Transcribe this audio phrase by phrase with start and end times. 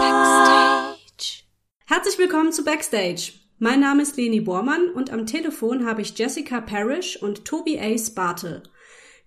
[0.00, 1.44] Backstage.
[1.84, 3.32] Herzlich willkommen zu Backstage.
[3.58, 8.14] Mein Name ist Leni Bormann und am Telefon habe ich Jessica Parrish und Toby Ace
[8.14, 8.62] Bartel.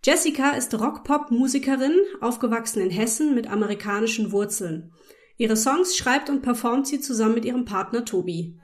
[0.04, 4.92] Jessica ist Rock-Pop-Musikerin, aufgewachsen in Hessen mit amerikanischen Wurzeln.
[5.38, 8.60] Ihre Songs schreibt und performt sie zusammen mit ihrem Partner Tobi.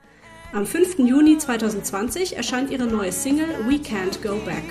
[0.53, 0.97] Am 5.
[0.99, 4.63] Juni 2020 erscheint ihre neue Single We Can't Go Back.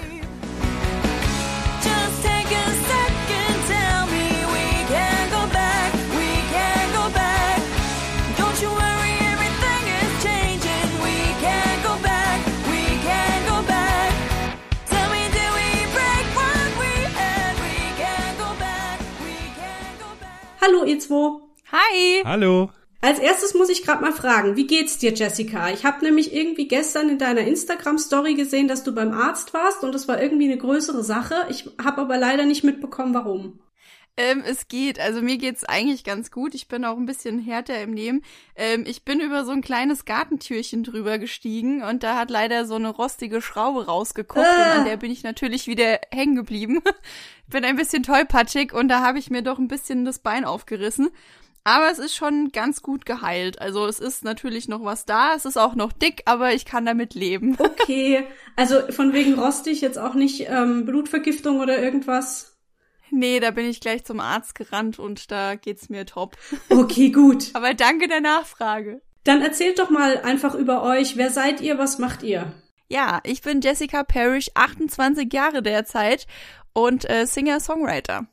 [20.67, 21.39] Hallo ihr zwei!
[21.71, 22.23] Hi!
[22.25, 22.71] Hallo.
[23.01, 25.71] Als erstes muss ich gerade mal fragen, wie geht's dir, Jessica?
[25.71, 29.93] Ich habe nämlich irgendwie gestern in deiner Instagram-Story gesehen, dass du beim Arzt warst und
[29.95, 31.35] das war irgendwie eine größere Sache.
[31.51, 33.61] Ich habe aber leider nicht mitbekommen, warum.
[34.19, 34.99] Ähm, es geht.
[34.99, 36.55] Also mir geht's eigentlich ganz gut.
[36.55, 38.23] Ich bin auch ein bisschen härter im Nehmen.
[38.57, 42.77] Ähm, ich bin über so ein kleines Gartentürchen drüber gestiegen und da hat leider so
[42.77, 44.73] eine rostige Schraube rausgeguckt Ah.
[44.73, 46.81] und an der bin ich natürlich wieder hängen geblieben.
[47.49, 51.11] bin ein bisschen tollpatschig und da habe ich mir doch ein bisschen das Bein aufgerissen.
[51.65, 53.61] Aber es ist schon ganz gut geheilt.
[53.61, 55.35] Also es ist natürlich noch was da.
[55.35, 57.57] Es ist auch noch dick, aber ich kann damit leben.
[57.87, 58.25] Okay,
[58.57, 62.57] also von wegen rostig jetzt auch nicht ähm, Blutvergiftung oder irgendwas.
[63.11, 66.37] Nee, da bin ich gleich zum Arzt gerannt und da geht's mir top.
[66.69, 67.51] Okay, gut.
[67.55, 69.03] Aber danke der Nachfrage.
[69.25, 71.17] Dann erzählt doch mal einfach über euch.
[71.17, 71.79] Wer seid ihr?
[71.79, 72.53] Was macht ihr?
[72.89, 76.27] Ja, ich bin Jessica Parrish, 28 Jahre derzeit
[76.77, 78.27] und äh, Singer-Songwriter.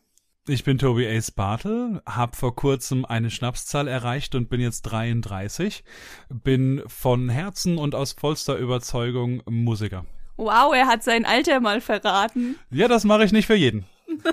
[0.47, 5.85] Ich bin Toby Ace Bartel, hab vor kurzem eine Schnapszahl erreicht und bin jetzt 33.
[6.29, 10.05] Bin von Herzen und aus vollster Überzeugung Musiker.
[10.35, 12.57] Wow, er hat sein Alter mal verraten.
[12.71, 13.85] Ja, das mache ich nicht für jeden.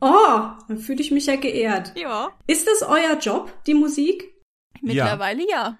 [0.00, 0.38] Oh,
[0.68, 1.92] dann fühle ich mich ja geehrt.
[1.96, 4.32] Ja, Ist das euer Job, die Musik?
[4.80, 5.76] mittlerweile ja.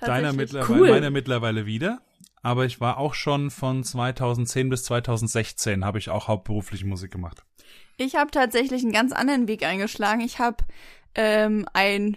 [0.00, 0.36] Deiner Tatsächlich.
[0.36, 0.90] mittlerweile, Cool.
[0.90, 2.00] meiner mittlerweile wieder.
[2.42, 7.44] Aber ich war auch schon von 2010 bis 2016 habe ich auch hauptberuflich Musik gemacht.
[7.96, 10.22] Ich habe tatsächlich einen ganz anderen Weg eingeschlagen.
[10.22, 10.64] Ich habe
[11.14, 12.16] ähm, ein,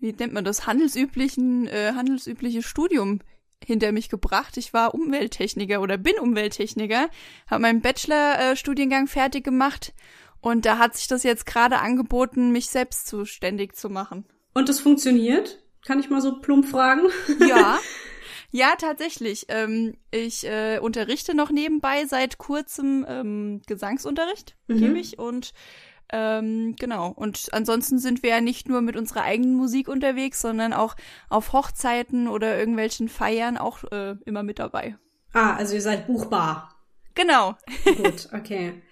[0.00, 3.20] wie nennt man das, handelsüblichen, äh, handelsübliches Studium
[3.64, 4.56] hinter mich gebracht.
[4.56, 7.08] Ich war Umwelttechniker oder bin Umwelttechniker,
[7.46, 9.92] habe meinen Bachelor-Studiengang fertig gemacht
[10.40, 14.24] und da hat sich das jetzt gerade angeboten, mich selbst zuständig zu machen.
[14.54, 15.62] Und das funktioniert?
[15.86, 17.02] Kann ich mal so plump fragen?
[17.46, 17.78] Ja.
[18.52, 19.46] Ja, tatsächlich.
[19.48, 24.78] Ähm, ich äh, unterrichte noch nebenbei seit kurzem ähm, Gesangsunterricht, Mhm.
[24.78, 25.18] gebe ich.
[25.18, 25.52] Und
[26.12, 27.12] ähm, genau.
[27.14, 30.96] Und ansonsten sind wir ja nicht nur mit unserer eigenen Musik unterwegs, sondern auch
[31.28, 34.96] auf Hochzeiten oder irgendwelchen Feiern auch äh, immer mit dabei.
[35.32, 36.74] Ah, also ihr seid buchbar.
[37.14, 37.54] Genau.
[37.84, 38.82] Gut, okay.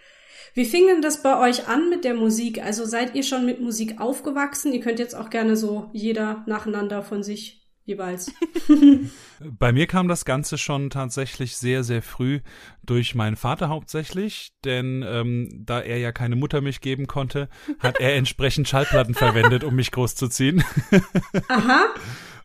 [0.55, 2.63] Wie fing denn das bei euch an mit der Musik?
[2.63, 4.73] Also seid ihr schon mit Musik aufgewachsen?
[4.73, 7.58] Ihr könnt jetzt auch gerne so jeder nacheinander von sich
[7.89, 8.33] jeweils.
[9.41, 12.41] Bei mir kam das Ganze schon tatsächlich sehr, sehr früh
[12.85, 17.49] durch meinen Vater hauptsächlich, denn ähm, da er ja keine Muttermilch geben konnte,
[17.81, 20.63] hat er entsprechend Schallplatten verwendet, um mich großzuziehen.
[21.49, 21.87] Aha.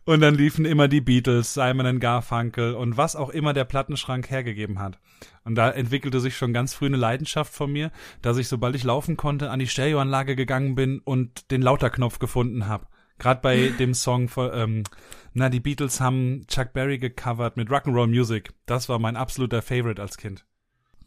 [0.06, 4.78] Und dann liefen immer die Beatles, Simon Garfunkel und was auch immer der Plattenschrank hergegeben
[4.78, 4.98] hat.
[5.44, 7.90] Und da entwickelte sich schon ganz früh eine Leidenschaft von mir,
[8.20, 12.66] dass ich, sobald ich laufen konnte, an die Stereoanlage gegangen bin und den Lauterknopf gefunden
[12.66, 12.86] habe.
[13.18, 14.84] Gerade bei dem Song von, ähm,
[15.32, 18.50] na, die Beatles haben Chuck Berry gecovert mit Rock'n'Roll Music.
[18.66, 20.44] Das war mein absoluter Favorite als Kind.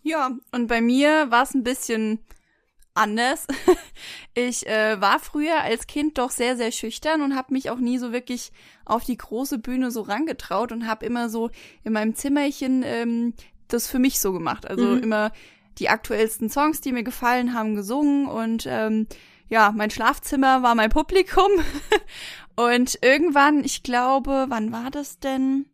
[0.04, 2.20] Ja, und bei mir war es ein bisschen
[2.94, 3.48] anders.
[4.40, 7.98] Ich äh, war früher als Kind doch sehr, sehr schüchtern und habe mich auch nie
[7.98, 8.52] so wirklich
[8.86, 11.50] auf die große Bühne so rangetraut und habe immer so
[11.84, 13.34] in meinem Zimmerchen ähm,
[13.68, 14.68] das für mich so gemacht.
[14.70, 15.00] Also Mhm.
[15.00, 15.32] immer
[15.80, 19.08] die aktuellsten Songs, die mir gefallen haben, gesungen und ähm,
[19.50, 21.52] ja, mein Schlafzimmer war mein Publikum.
[22.56, 25.66] und irgendwann, ich glaube, wann war das denn?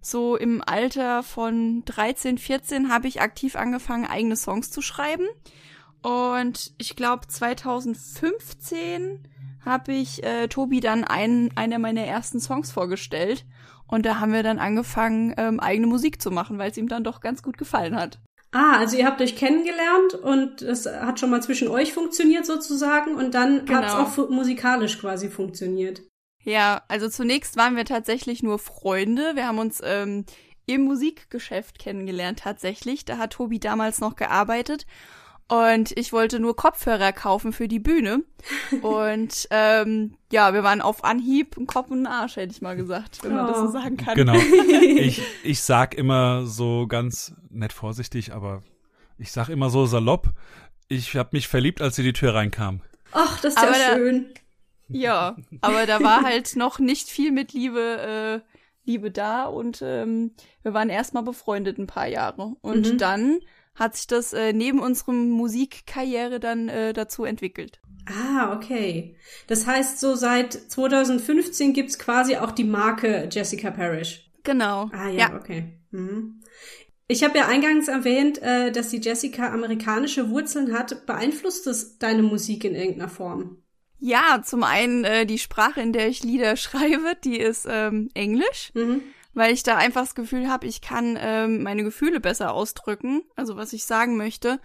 [0.00, 5.26] So im Alter von 13, 14 habe ich aktiv angefangen, eigene Songs zu schreiben.
[6.02, 9.26] Und ich glaube 2015
[9.64, 13.46] habe ich äh, Tobi dann einen, einer meiner ersten Songs vorgestellt.
[13.86, 17.04] Und da haben wir dann angefangen, ähm, eigene Musik zu machen, weil es ihm dann
[17.04, 18.20] doch ganz gut gefallen hat.
[18.54, 23.16] Ah, also ihr habt euch kennengelernt und es hat schon mal zwischen euch funktioniert sozusagen
[23.16, 23.78] und dann Genau.
[23.78, 26.02] hat es auch musikalisch quasi funktioniert.
[26.44, 29.32] Ja, also zunächst waren wir tatsächlich nur Freunde.
[29.34, 30.24] Wir haben uns ähm,
[30.66, 33.04] im Musikgeschäft kennengelernt tatsächlich.
[33.04, 34.86] Da hat Tobi damals noch gearbeitet.
[35.46, 38.24] Und ich wollte nur Kopfhörer kaufen für die Bühne.
[38.82, 42.76] Und ähm, ja, wir waren auf Anhieb ein Kopf und ein Arsch, hätte ich mal
[42.76, 43.66] gesagt, wenn man das Oh.
[43.66, 44.14] so sagen kann.
[44.16, 44.34] Genau.
[44.96, 48.62] Ich, ich sag immer so ganz nett vorsichtig, aber
[49.18, 50.30] ich sag immer so salopp,
[50.88, 52.80] Ich habe mich verliebt, als sie die Tür reinkam.
[53.12, 54.26] Ach, das ist ja Aber da- schön.
[54.88, 58.50] Ja, aber da war halt noch nicht viel mit Liebe, äh,
[58.90, 60.32] Liebe da und ähm,
[60.62, 62.54] wir waren erstmal befreundet ein paar Jahre.
[62.60, 62.98] Und Mhm.
[62.98, 63.38] dann
[63.74, 67.80] hat sich das äh, neben unserem Musikkarriere dann äh, dazu entwickelt.
[68.06, 69.16] Ah, okay.
[69.46, 74.30] Das heißt, so seit 2015 gibt's quasi auch die Marke Jessica Parrish.
[74.42, 74.90] Genau.
[74.92, 75.78] Ah ja, okay.
[75.90, 76.40] Mhm.
[77.06, 81.06] Ich habe ja eingangs erwähnt, äh, dass die Jessica amerikanische Wurzeln hat.
[81.06, 83.58] Beeinflusst das deine Musik in irgendeiner Form?
[83.98, 88.70] Ja, zum einen äh, die Sprache, in der ich Lieder schreibe, die ist ähm, Englisch,
[88.74, 89.02] Mhm.
[89.34, 93.56] Weil ich da einfach das Gefühl habe, ich kann ähm, meine Gefühle besser ausdrücken, also
[93.56, 94.60] was ich sagen möchte.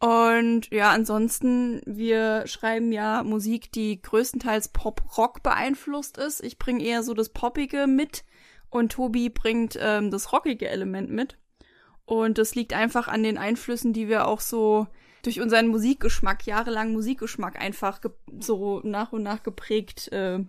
[0.00, 6.42] Und ja, ansonsten, wir schreiben ja Musik, die größtenteils Pop-Rock beeinflusst ist.
[6.42, 8.24] Ich bringe eher so das Poppige mit
[8.68, 11.38] und Tobi bringt ähm, das rockige Element mit.
[12.04, 14.88] Und das liegt einfach an den Einflüssen, die wir auch so
[15.22, 18.00] durch unseren Musikgeschmack, jahrelang Musikgeschmack einfach
[18.40, 20.40] so nach und nach geprägt äh,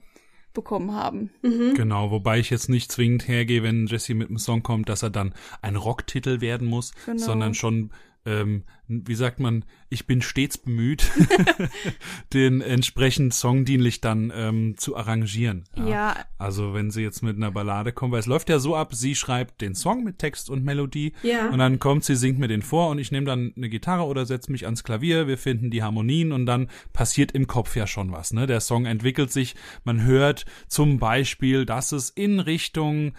[0.56, 1.30] bekommen haben.
[1.44, 1.76] Mhm.
[1.76, 5.12] Genau, wobei ich jetzt nicht zwingend hergehe, wenn Jesse mit einem Song kommt, dass er
[5.12, 7.18] dann ein Rocktitel werden muss, Genau.
[7.24, 7.92] sondern schon,
[8.26, 11.10] ähm, wie sagt man, ich bin stets bemüht,
[12.34, 15.64] den entsprechend songdienlich dann ähm, zu arrangieren.
[15.76, 16.16] Ja.
[16.38, 19.16] Also wenn sie jetzt mit einer Ballade kommt, weil es läuft ja so ab, sie
[19.16, 21.50] schreibt den Song mit Text und Melodie Ja.
[21.50, 24.26] und dann kommt sie, singt mir den vor und ich nehme dann eine Gitarre oder
[24.26, 28.12] setze mich ans Klavier, wir finden die Harmonien und dann passiert im Kopf ja schon
[28.12, 28.34] was.
[28.34, 28.48] Ne?
[28.48, 33.14] Der Song entwickelt sich, man hört zum Beispiel, dass es in Richtung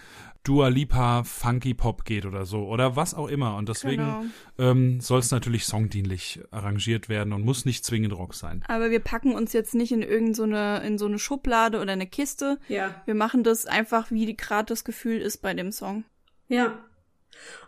[0.47, 4.23] Dua Lipa Funky Pop geht oder so oder was auch immer und deswegen Genau.
[4.57, 8.63] ähm, soll es natürlich songdienlich arrangiert werden und muss nicht zwingend Rock sein.
[8.69, 11.91] Aber wir packen uns jetzt nicht in irgendeine so eine, in so eine Schublade oder
[11.91, 12.59] eine Kiste.
[12.69, 13.01] Ja.
[13.05, 16.05] Wir machen das einfach, wie gerade das Gefühl ist bei dem Song.
[16.47, 16.77] Ja.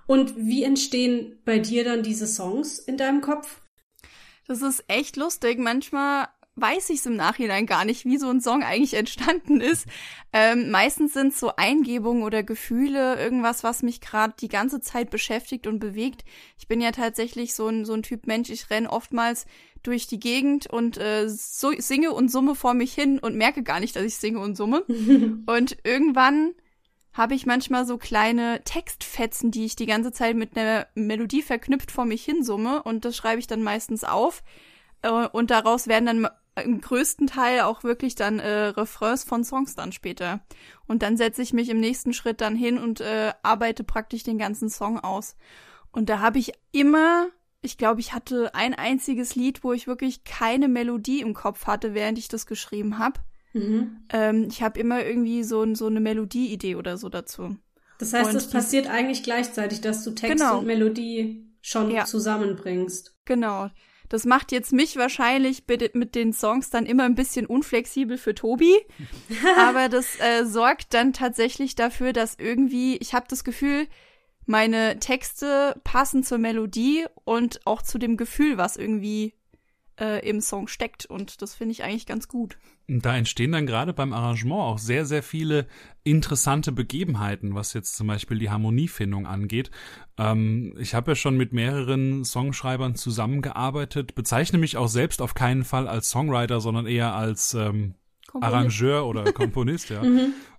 [0.08, 3.62] Und wie entstehen bei dir dann diese Songs in deinem Kopf?
[4.48, 5.60] Das ist echt lustig.
[5.60, 6.30] Manchmal
[6.62, 9.88] weiß ich es im Nachhinein gar nicht, wie so ein Song eigentlich entstanden ist.
[10.32, 15.10] Ähm, meistens sind es so Eingebungen oder Gefühle, irgendwas, was mich gerade die ganze Zeit
[15.10, 16.24] beschäftigt und bewegt.
[16.58, 19.46] Ich bin ja tatsächlich so ein, so ein Typ Mensch, ich renn oftmals
[19.84, 23.80] durch die Gegend und äh, so, singe und summe vor mich hin und merke gar
[23.80, 24.82] nicht, dass ich singe und summe.
[25.46, 26.54] und irgendwann
[27.14, 31.92] habe ich manchmal so kleine Textfetzen, die ich die ganze Zeit mit einer Melodie verknüpft
[31.92, 34.44] vor mich hin summe und das schreibe ich dann meistens auf
[35.02, 36.28] äh, und daraus werden dann
[36.64, 40.42] im größten Teil auch wirklich dann äh, Refrains von Songs dann später.
[40.88, 44.38] Und dann setze ich mich im nächsten Schritt dann hin und äh, arbeite praktisch den
[44.38, 45.36] ganzen Song aus.
[45.92, 47.28] Und da habe ich immer,
[47.62, 51.94] ich glaube, ich hatte ein einziges Lied, wo ich wirklich keine Melodie im Kopf hatte,
[51.94, 53.20] während ich das geschrieben habe.
[53.54, 54.06] Mhm.
[54.12, 57.58] Ähm, ich habe immer irgendwie so, so eine Melodieidee oder so dazu.
[57.98, 60.60] Das heißt, es passiert eigentlich gleichzeitig, dass du Text Genau.
[60.60, 62.06] und Melodie schon Ja.
[62.06, 63.18] zusammenbringst.
[63.26, 63.70] Genau.
[64.10, 65.64] Das macht jetzt mich wahrscheinlich
[65.94, 68.76] mit den Songs dann immer ein bisschen unflexibel für Tobi.
[69.58, 73.88] aber das äh, sorgt dann tatsächlich dafür, dass irgendwie, ich habe das Gefühl,
[74.46, 79.36] meine Texte passen zur Melodie und auch zu dem Gefühl, was irgendwie
[80.00, 81.06] äh, im Song steckt.
[81.06, 82.58] Und das finde ich eigentlich ganz gut.
[82.88, 85.68] Da entstehen dann gerade beim Arrangement auch sehr, sehr viele
[86.04, 89.70] interessante Begebenheiten, was jetzt zum Beispiel die Harmoniefindung angeht.
[90.18, 95.64] Ähm, ich habe ja schon mit mehreren Songschreibern zusammengearbeitet, bezeichne mich auch selbst auf keinen
[95.64, 97.94] Fall als Songwriter, sondern eher als ähm,
[98.28, 98.54] Komponist.
[98.54, 100.02] Arrangeur oder Komponist, ja.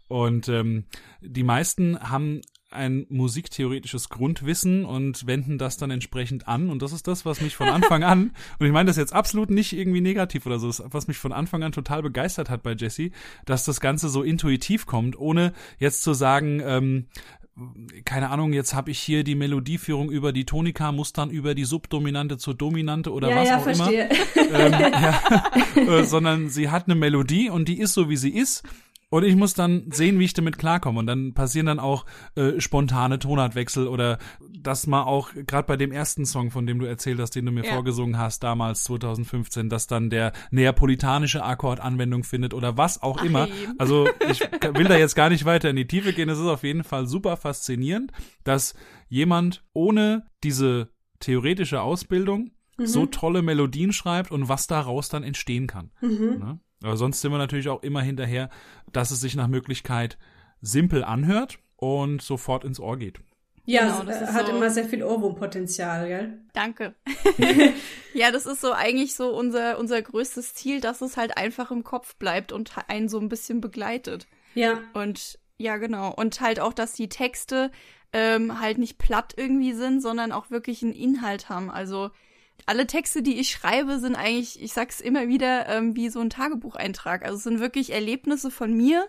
[0.06, 0.84] Und ähm,
[1.20, 6.70] die meisten haben ein musiktheoretisches Grundwissen und wenden das dann entsprechend an.
[6.70, 9.50] Und das ist das, was mich von Anfang an, und ich meine das jetzt absolut
[9.50, 12.72] nicht irgendwie negativ oder so, das, was mich von Anfang an total begeistert hat bei
[12.72, 13.10] Jesse,
[13.44, 17.06] dass das Ganze so intuitiv kommt, ohne jetzt zu sagen, ähm,
[18.04, 21.64] keine Ahnung, jetzt habe ich hier die Melodieführung über die Tonika, muss dann über die
[21.64, 24.08] Subdominante zur Dominante oder ja, was ja, auch verstehe.
[24.36, 24.72] immer ähm,
[25.86, 28.62] ja, äh, sondern sie hat eine Melodie und die ist so, wie sie ist.
[29.12, 31.00] Und ich muss dann sehen, wie ich damit klarkomme.
[31.00, 34.18] Und dann passieren dann auch äh, spontane Tonartwechsel oder
[34.56, 37.50] dass mal auch, gerade bei dem ersten Song, von dem du erzählt hast, den du
[37.50, 37.72] mir Ja.
[37.74, 43.24] vorgesungen hast, damals 2015, dass dann der neapolitanische Akkord Anwendung findet oder was auch Ach,
[43.24, 43.46] immer.
[43.46, 43.52] hey.
[43.78, 44.40] Also ich
[44.74, 46.28] will da jetzt gar nicht weiter in die Tiefe gehen.
[46.28, 48.12] Es ist auf jeden Fall super faszinierend,
[48.44, 48.74] dass
[49.08, 50.88] jemand ohne diese
[51.18, 52.52] theoretische Ausbildung
[52.82, 55.90] so tolle Melodien schreibt und was daraus dann entstehen kann.
[56.00, 56.60] Ne?
[56.82, 58.48] Aber sonst sind wir natürlich auch immer hinterher,
[58.92, 60.18] dass es sich nach Möglichkeit
[60.62, 63.20] simpel anhört und sofort ins Ohr geht.
[63.66, 66.38] Ja, Genau, das äh, hat so- immer sehr viel Ohrwurmpotenzial, gell?
[66.54, 66.94] Danke.
[68.14, 71.84] ja, das ist so eigentlich so unser, unser größtes Ziel, dass es halt einfach im
[71.84, 74.26] Kopf bleibt und einen so ein bisschen begleitet.
[74.54, 74.80] Ja.
[74.94, 76.12] Und ja, genau.
[76.14, 77.70] Und halt auch, dass die Texte
[78.12, 81.70] ähm, halt nicht platt irgendwie sind, sondern auch wirklich einen Inhalt haben.
[81.70, 82.10] Also
[82.66, 86.30] alle Texte, die ich schreibe, sind eigentlich, ich sag's immer wieder, ähm, wie so ein
[86.30, 87.24] Tagebucheintrag.
[87.24, 89.08] Also es sind wirklich Erlebnisse von mir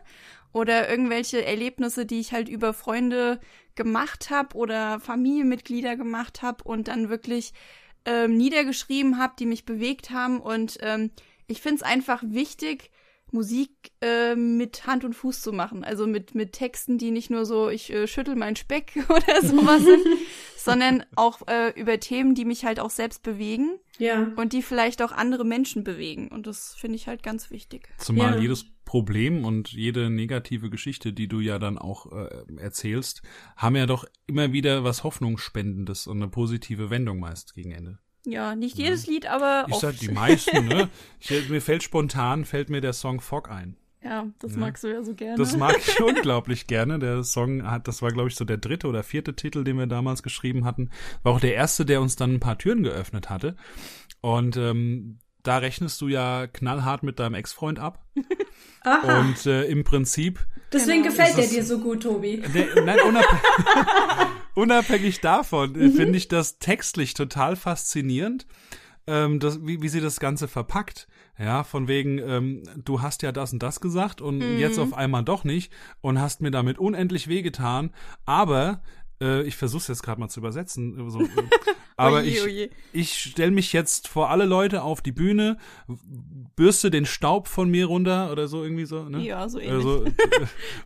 [0.54, 3.40] oder irgendwelche Erlebnisse, die ich halt über Freunde
[3.76, 7.54] gemacht habe oder Familienmitglieder gemacht habe und dann wirklich
[8.06, 10.40] ähm, niedergeschrieben habe, die mich bewegt haben.
[10.40, 11.12] Und ähm,
[11.48, 12.92] ich find's einfach wichtig,
[13.32, 13.72] Musik
[14.02, 15.84] äh, mit Hand und Fuß zu machen.
[15.84, 19.82] Also mit, mit Texten, die nicht nur so, ich äh, schüttel meinen Speck oder sowas
[19.84, 20.04] sind,
[20.58, 24.32] sondern auch äh, über Themen, die mich halt auch selbst bewegen Ja.
[24.36, 26.28] und die vielleicht auch andere Menschen bewegen.
[26.28, 27.90] Und das finde ich halt ganz wichtig.
[27.98, 28.42] Zumal Ja.
[28.42, 33.22] jedes Problem und jede negative Geschichte, die du ja dann auch äh, erzählst,
[33.56, 38.00] haben ja doch immer wieder was Hoffnungsspendendes und eine positive Wendung meist gegen Ende.
[38.26, 39.82] Ja, nicht jedes Lied, aber Ich oft.
[39.82, 40.90] sag die meisten, ne?
[41.20, 43.78] Ich, mir fällt spontan, fällt mir der Song Fog ein.
[44.04, 44.58] ja, das Ja.
[44.60, 45.38] magst du ja so gerne.
[45.38, 47.00] Das mag ich unglaublich gerne.
[47.00, 49.88] Der Song hat, das war glaube ich so der dritte oder vierte Titel, den wir
[49.88, 50.90] damals geschrieben hatten.
[51.24, 53.56] War auch der erste, der uns dann ein paar Türen geöffnet hatte.
[54.22, 58.06] Und ähm, da rechnest du ja knallhart mit deinem Ex-Freund ab.
[58.84, 59.20] Aha.
[59.20, 60.40] Und äh, im Prinzip
[60.72, 61.16] Deswegen Genau.
[61.16, 62.42] gefällt der dir so gut, Tobi.
[62.54, 63.42] Der, nein, unabhängig,
[64.56, 68.46] unabhängig davon äh, finde ich das textlich total faszinierend,
[69.08, 71.08] ähm, das, wie, wie sie das Ganze verpackt.
[71.40, 75.24] Ja, von wegen, ähm, du hast ja das und das gesagt und jetzt auf einmal
[75.24, 77.92] doch nicht und hast mir damit unendlich wehgetan,
[78.26, 78.84] aber
[79.22, 81.00] äh, ich versuche es jetzt gerade mal zu übersetzen.
[81.08, 81.20] äh, So,
[81.98, 82.70] aber Oje, ich, oje.
[82.94, 85.58] ich stelle mich jetzt vor alle Leute auf die Bühne,
[86.56, 89.04] bürste den Staub von mir runter oder so irgendwie so.
[89.10, 89.24] Ne?
[89.24, 89.74] Ja, so ähnlich.
[89.86, 90.06] Also,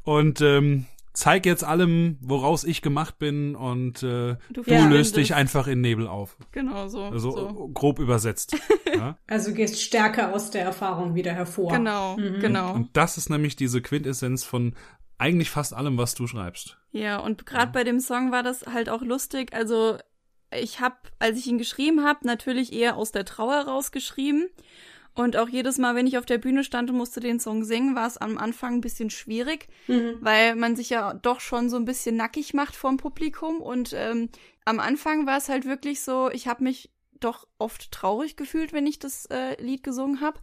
[0.04, 4.86] und ähm, zeig jetzt allem, woraus ich gemacht bin und äh, Du du Ja.
[4.88, 6.38] löst dich einfach in Nebel auf.
[6.52, 7.04] Genau, so.
[7.06, 7.70] Also so.
[7.74, 8.56] grob übersetzt.
[8.94, 9.18] ja?
[9.28, 11.72] Also gehst stärker aus der Erfahrung wieder hervor.
[11.72, 12.74] Genau, genau.
[12.74, 14.76] Und das ist nämlich diese Quintessenz von
[15.18, 16.78] eigentlich fast allem, was du schreibst.
[16.92, 19.54] Ja, und gerade bei dem Song war das halt auch lustig.
[19.54, 19.98] Also
[20.52, 24.50] ich habe, als ich ihn geschrieben habe, natürlich eher aus der Trauer rausgeschrieben.
[25.16, 27.96] Und auch jedes Mal, wenn ich auf der Bühne stand und musste den Song singen,
[27.96, 30.18] war es am Anfang ein bisschen schwierig, Mhm.
[30.20, 33.62] weil man sich ja doch schon so ein bisschen nackig macht vorm Publikum.
[33.62, 34.30] Und ähm,
[34.66, 36.92] am Anfang war es halt wirklich so, ich habe mich
[37.22, 40.40] doch oft traurig gefühlt, wenn ich das äh, Lied gesungen habe.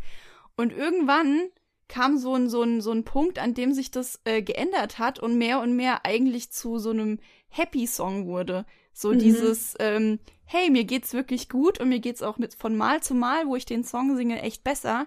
[0.56, 1.50] Und irgendwann
[1.88, 5.18] kam so ein, so ein, so ein Punkt, an dem sich das äh, geändert hat
[5.18, 7.18] und mehr und mehr eigentlich zu so einem
[7.50, 8.64] Happy-Song wurde.
[8.94, 9.18] So Mhm.
[9.18, 10.18] dieses, ähm,
[10.52, 13.56] hey, mir geht's wirklich gut und mir geht's auch mit von Mal zu Mal, wo
[13.56, 15.06] ich den Song singe, echt besser.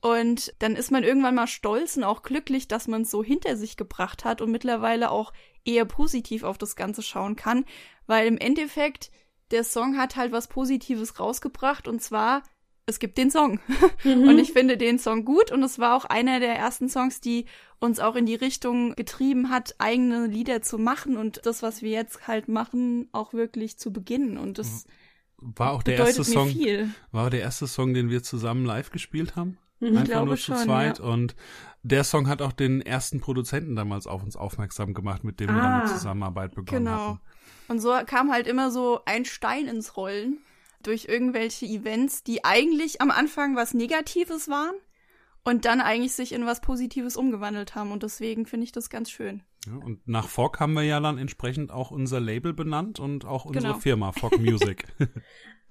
[0.00, 3.56] Und dann ist man irgendwann mal stolz und auch glücklich, dass man es so hinter
[3.58, 5.34] sich gebracht hat und mittlerweile auch
[5.66, 7.66] eher positiv auf das Ganze schauen kann,
[8.06, 9.10] weil im Endeffekt
[9.50, 12.42] der Song hat halt was Positives rausgebracht und zwar
[12.86, 13.60] es gibt den Song.
[14.04, 14.28] Mhm.
[14.28, 17.44] Und ich finde den Song gut und es war auch einer der ersten Songs, die
[17.80, 21.90] uns auch in die Richtung getrieben hat, eigene Lieder zu machen und das, was wir
[21.90, 24.38] jetzt halt machen, auch wirklich zu beginnen.
[24.38, 24.84] Und das
[25.36, 26.94] War auch der bedeutet erste mir Song, viel.
[27.12, 29.58] war der erste Song, den wir zusammen live gespielt haben.
[29.80, 29.88] Mhm.
[29.98, 30.98] Einfach glaube nur zu schon, zweit.
[30.98, 31.04] ja.
[31.04, 31.34] Und
[31.82, 35.60] der Song hat auch den ersten Produzenten damals auf uns aufmerksam gemacht, mit dem wir
[35.60, 35.84] dann Ah.
[35.86, 37.08] die Zusammenarbeit begonnen Genau.
[37.14, 37.20] hatten.
[37.68, 40.38] Und so kam halt immer so ein Stein ins Rollen
[40.82, 44.74] durch irgendwelche Events, die eigentlich am Anfang was Negatives waren
[45.44, 47.92] und dann eigentlich sich in was Positives umgewandelt haben.
[47.92, 49.42] Und deswegen finde ich das ganz schön.
[49.66, 53.44] Ja, und nach Fog haben wir ja dann entsprechend auch unser Label benannt und auch
[53.44, 53.78] unsere Genau.
[53.78, 54.84] Firma, Fog Music.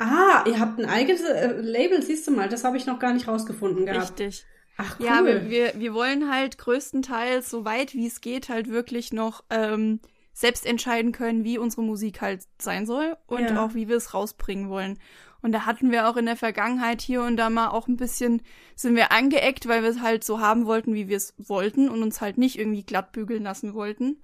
[0.01, 3.11] Ah, ihr habt ein eigenes äh, Label, siehst du mal, das habe ich noch gar
[3.11, 4.17] nicht rausgefunden gehabt.
[4.17, 4.45] Richtig.
[4.77, 5.05] Ach cool.
[5.05, 9.43] Ja, wir, wir, wir wollen halt größtenteils, so weit wie es geht, halt wirklich noch
[9.49, 9.99] ähm,
[10.39, 13.65] selbst entscheiden können, wie unsere Musik halt sein soll und Ja.
[13.65, 14.97] auch wie wir es rausbringen wollen.
[15.41, 18.41] Und da hatten wir auch in der Vergangenheit hier und da mal auch ein bisschen,
[18.73, 22.03] sind wir angeeckt, weil wir es halt so haben wollten, wie wir es wollten und
[22.03, 24.23] uns halt nicht irgendwie glatt bügeln lassen wollten.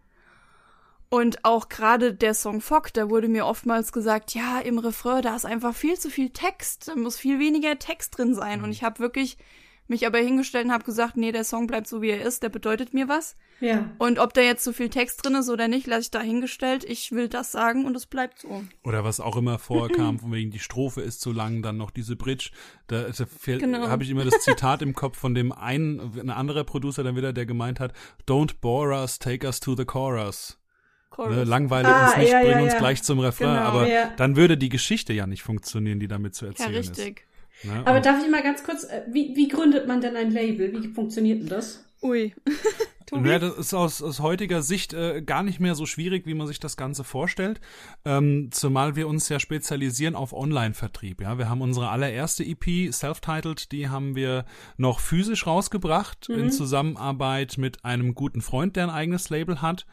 [1.09, 5.35] Und auch gerade der Song Fock, da wurde mir oftmals gesagt, ja, im Refrain, da
[5.35, 8.63] ist einfach viel zu viel Text, da muss viel weniger Text drin sein.
[8.63, 9.37] Und ich habe wirklich
[9.87, 12.49] mich aber hingestellt und habe gesagt, nee, der Song bleibt so, wie er ist, der
[12.49, 13.35] bedeutet mir was.
[13.59, 13.89] ja.
[13.99, 16.83] Und ob da jetzt so viel Text drin ist oder nicht, lasse ich da hingestellt.
[16.83, 18.63] Ich will das sagen und es bleibt so.
[18.83, 22.15] Oder was auch immer vorkam, von wegen die Strophe ist zu lang, dann noch diese
[22.15, 22.49] Bridge.
[22.87, 23.87] Da, da fehlt- Genau.
[23.87, 27.31] habe ich immer das Zitat im Kopf von dem einen, ein anderer Producer dann wieder,
[27.33, 27.93] der gemeint hat,
[28.27, 30.59] Don't bore us, take us to the chorus.
[31.11, 31.35] Chorus.
[31.35, 32.79] Ne, langweile Ah, uns nicht, ja, bring ja, uns ja.
[32.79, 33.49] gleich zum Refrain.
[33.55, 33.61] Genau.
[33.61, 34.11] aber Ja.
[34.17, 37.19] dann würde die Geschichte ja nicht funktionieren, die damit zu ja, erzählen richtig.
[37.19, 37.34] ist.
[37.63, 37.81] Ne?
[37.85, 40.71] Aber Und- darf ich mal ganz kurz, äh, wie, wie gründet man denn ein Label?
[40.73, 41.83] Wie funktioniert denn das?
[42.01, 42.33] Ui.
[43.05, 43.29] Tobi?
[43.29, 46.47] Ja, das ist aus, aus heutiger Sicht äh, gar nicht mehr so schwierig, wie man
[46.47, 47.61] sich das Ganze vorstellt.
[48.03, 51.21] Ähm, zumal wir uns ja spezialisieren auf Online-Vertrieb.
[51.21, 54.45] Ja, wir haben unsere allererste EP, self-titled, die haben wir
[54.77, 59.85] noch physisch rausgebracht in Zusammenarbeit mit einem guten Freund, der ein eigenes Label hat.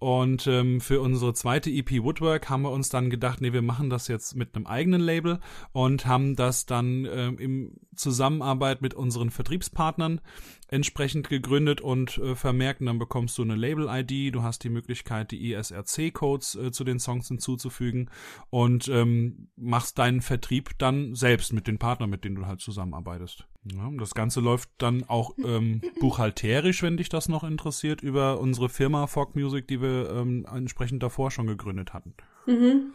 [0.00, 3.90] Und ähm, für unsere zweite EP Woodwork haben wir uns dann gedacht, nee, wir machen
[3.90, 5.40] das jetzt mit einem eigenen Label
[5.72, 10.22] und haben das dann ähm, im Zusammenarbeit mit unseren Vertriebspartnern
[10.68, 12.80] entsprechend gegründet und äh, vermerkt.
[12.80, 16.98] Und dann bekommst du eine Label-ID, du hast die Möglichkeit, die ISRC-Codes äh, zu den
[16.98, 18.08] Songs hinzuzufügen
[18.48, 23.46] und ähm, machst deinen Vertrieb dann selbst mit den Partnern, mit denen du halt zusammenarbeitest.
[23.64, 28.68] Ja, das Ganze läuft dann auch ähm, buchhalterisch, wenn dich das noch interessiert, über unsere
[28.70, 32.14] Firma Folk Music, die wir ähm, entsprechend davor schon gegründet hatten.
[32.46, 32.94] Mhm.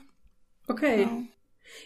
[0.67, 1.05] Okay.
[1.05, 1.21] Genau.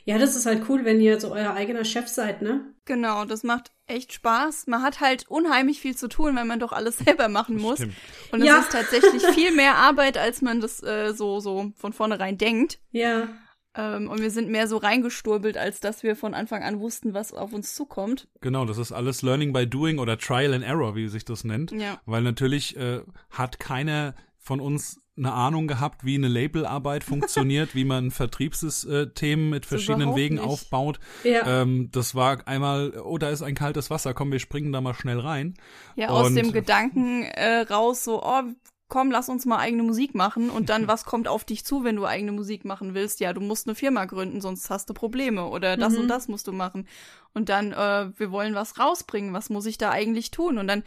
[0.06, 2.74] Ja, das ist halt cool, wenn ihr so euer eigener Chef seid, ne?
[2.86, 4.68] Genau, das macht echt Spaß.
[4.68, 7.80] Man hat halt unheimlich viel zu tun, weil man doch alles selber machen muss.
[7.80, 7.96] Stimmt.
[8.32, 8.60] Und es Ja.
[8.60, 12.80] ist tatsächlich viel mehr Arbeit, als man das äh, so, so von vornherein denkt.
[12.92, 13.28] Ja.
[13.76, 17.34] Ähm, und wir sind mehr so reingesturbelt, als dass wir von Anfang an wussten, was
[17.34, 18.28] auf uns zukommt.
[18.42, 21.72] Genau, das ist alles Learning by Doing oder Trial and Error, wie sich das nennt.
[21.72, 22.00] Ja.
[22.06, 27.84] Weil natürlich äh, hat keiner von uns eine Ahnung gehabt, wie eine Labelarbeit funktioniert, wie
[27.86, 30.46] man Vertriebssystem mit verschiedenen Wegen nicht.
[30.46, 31.00] aufbaut.
[31.24, 31.62] Ja.
[31.62, 34.94] Ähm, das war einmal, oh, da ist ein kaltes Wasser, komm, wir springen da mal
[34.94, 35.56] schnell rein.
[35.96, 38.42] Ja, aus Und- dem Gedanken äh, raus, so, oh,
[38.90, 40.50] komm, lass uns mal eigene Musik machen.
[40.50, 43.20] Und dann, was kommt auf dich zu, wenn du eigene Musik machen willst?
[43.22, 45.46] Ja, du musst eine Firma gründen, sonst hast du Probleme.
[45.48, 46.00] Oder das Mhm.
[46.02, 46.88] und das musst du machen.
[47.34, 49.34] Und dann, äh, wir wollen was rausbringen.
[49.34, 50.58] Was muss ich da eigentlich tun?
[50.58, 50.84] Und dann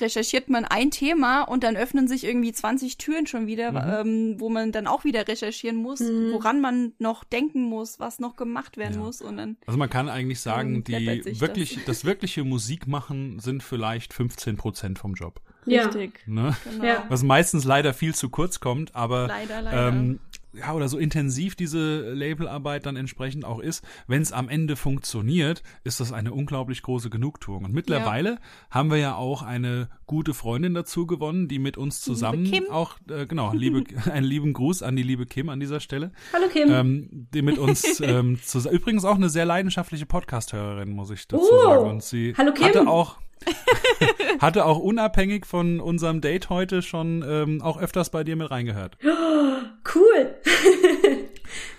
[0.00, 4.50] recherchiert man ein Thema und dann öffnen sich irgendwie 20 Türen schon wieder, ähm, wo
[4.50, 6.32] man dann auch wieder recherchieren muss, Mhm.
[6.32, 9.00] woran man noch denken muss, was noch gemacht werden Ja.
[9.00, 9.22] muss.
[9.22, 12.04] Und dann, Also man kann eigentlich sagen, die wirklich, das.
[12.04, 15.40] wirkliche Musikmachen sind vielleicht 15 Prozent vom Job.
[15.66, 15.84] Ja.
[15.86, 16.20] richtig.
[16.26, 16.56] Ne?
[16.64, 16.84] Genau.
[16.84, 17.04] Ja.
[17.08, 19.88] Was meistens leider viel zu kurz kommt, aber Leider, leider.
[19.88, 20.20] Ähm,
[20.54, 25.62] ja, oder so intensiv diese Labelarbeit dann entsprechend auch ist, wenn es am Ende funktioniert,
[25.84, 27.64] ist das eine unglaublich große Genugtuung.
[27.66, 28.38] Und mittlerweile
[28.70, 32.64] haben wir ja auch eine gute Freundin dazu gewonnen, die mit uns zusammen Kim.
[32.70, 36.48] auch, äh, genau, liebe, einen lieben Gruß an die liebe Kim an dieser Stelle, Hallo
[36.50, 36.70] Kim.
[36.72, 41.42] ähm, die mit uns ähm, zusammen, übrigens auch eine sehr leidenschaftliche Podcast-Hörerin, muss ich dazu
[41.44, 41.62] Oh.
[41.62, 41.90] sagen.
[41.90, 42.64] Und sie Hallo, Kim.
[42.64, 43.18] hatte auch
[44.40, 48.98] hatte auch unabhängig von unserem Date heute schon ähm, auch öfters bei dir mit reingehört.
[49.94, 50.34] cool.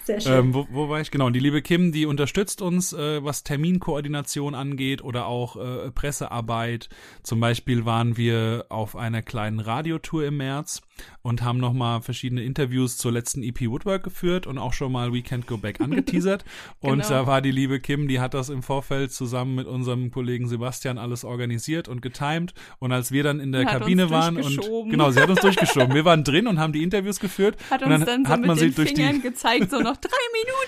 [0.04, 0.34] Sehr schön.
[0.34, 1.12] Ähm, wo, wo war ich?
[1.12, 6.90] Genau, die liebe Kim, die unterstützt uns, äh, was Terminkoordination angeht oder auch äh, Pressearbeit.
[7.22, 10.82] Zum Beispiel waren wir auf einer kleinen Radiotour im März
[11.22, 15.48] und haben nochmal verschiedene Interviews zur letzten EP Woodwork geführt und auch schon mal Weekend
[15.48, 16.44] Go Back angeteasert.
[16.80, 17.10] Und Genau.
[17.10, 20.98] da war die liebe Kim, die hat das im Vorfeld zusammen mit unserem Kollegen Sebastian
[20.98, 22.54] alles organisiert und getimed.
[22.80, 24.60] Und als wir dann in der Hat Kabine waren und
[24.90, 25.94] genau, sie hat uns durchgeschoben.
[25.94, 27.58] Wir waren drin und haben die Interviews geführt.
[27.70, 29.80] Hat und uns dann, so hat mit man den sie durch die Fingern gezeigt, so
[29.80, 30.10] noch drei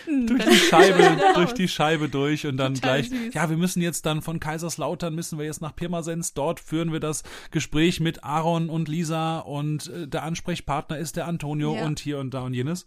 [0.05, 0.27] Minuten.
[0.27, 3.33] durch Dann die Scheibe, durch die Scheibe durch und dann Total gleich, süß.
[3.33, 6.99] ja, wir müssen jetzt dann von Kaiserslautern müssen wir jetzt nach Pirmasens, dort führen wir
[6.99, 11.85] das Gespräch mit Aaron und Lisa und äh, der Ansprechpartner ist der Antonio Ja.
[11.85, 12.85] und hier und da und jenes.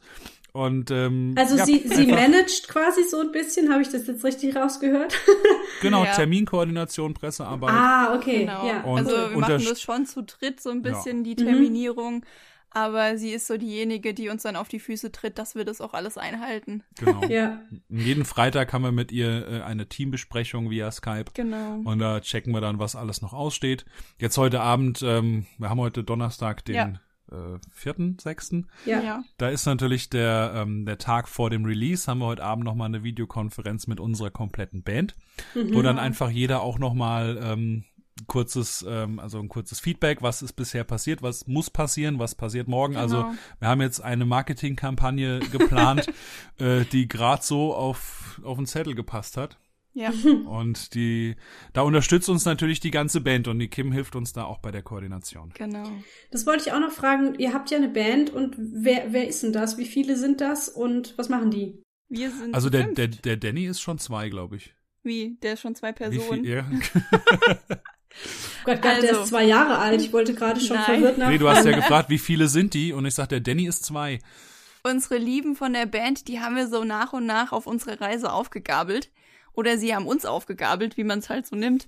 [0.53, 4.23] Und ähm, Also ja, sie, sie managt quasi so ein bisschen, habe ich das jetzt
[4.25, 5.13] richtig rausgehört?
[5.83, 6.13] genau Ja.
[6.13, 7.71] Terminkoordination, Pressearbeit.
[7.73, 8.41] ah, okay.
[8.41, 8.67] Genau.
[8.67, 8.83] Ja.
[8.83, 11.25] Und- also wir machen das- schon zu dritt, so ein bisschen Mhm.
[11.25, 12.25] die Terminierung.
[12.77, 15.81] Aber sie ist so diejenige, die uns dann auf die Füße tritt, dass wir das
[15.81, 16.83] auch alles einhalten.
[16.99, 17.23] Genau.
[17.29, 17.61] ja.
[17.89, 21.27] Jeden Freitag haben wir mit ihr äh, eine Teambesprechung via Skype.
[21.35, 21.83] Genau.
[21.85, 23.85] Und da checken wir dann, was alles noch aussteht.
[24.19, 26.99] Jetzt heute Abend, ähm, wir haben heute Donnerstag, den
[27.35, 28.69] Äh, vierten, sechsten.
[28.85, 29.01] Ja.
[29.03, 29.25] ja.
[29.39, 32.87] Da ist natürlich der, ähm, der Tag vor dem Release, haben wir heute Abend nochmal
[32.89, 35.17] eine Videokonferenz mit unserer kompletten Band,
[35.55, 37.85] wo dann einfach jeder auch nochmal ähm,
[38.27, 42.69] kurzes, ähm, also ein kurzes Feedback, was ist bisher passiert, was muss passieren, was passiert
[42.69, 42.97] morgen.
[42.97, 43.35] Also Genau.
[43.59, 46.07] wir haben jetzt eine Marketingkampagne geplant,
[46.59, 49.59] äh, die gerade so auf, auf den Zettel gepasst hat.
[49.95, 50.11] Ja.
[50.47, 51.37] Und die,
[51.73, 54.73] da unterstützt uns natürlich die ganze Band und die Kim hilft uns da auch bei
[54.73, 55.53] der Koordination.
[55.55, 55.89] Genau.
[56.33, 57.39] Das wollte ich auch noch fragen.
[57.39, 59.79] Ihr habt ja eine Band und wer, wer ist denn das?
[59.79, 61.81] Wie viele sind das und was machen die?
[62.09, 64.75] Wir sind Also der, der, der Danny ist schon zwei, glaube ich.
[65.05, 65.39] Wie?
[65.43, 66.43] Der ist schon zwei Wie Personen.
[66.45, 66.53] viel?
[66.55, 66.67] Ja.
[68.17, 70.01] Oh Gott, Gott, der Also- ist zwei Jahre alt.
[70.01, 70.85] Ich wollte gerade schon Nein.
[70.85, 71.29] verwirrt nach.
[71.29, 72.93] Nee, du hast ja gefragt, wie viele sind die?
[72.93, 74.21] Und ich sag, der Danny ist zwei.
[74.85, 78.33] Unsere Lieben von der Band, die haben wir so nach und nach auf unsere Reise
[78.33, 79.11] aufgegabelt.
[79.55, 81.87] Oder sie haben uns aufgegabelt, wie man es halt so nimmt.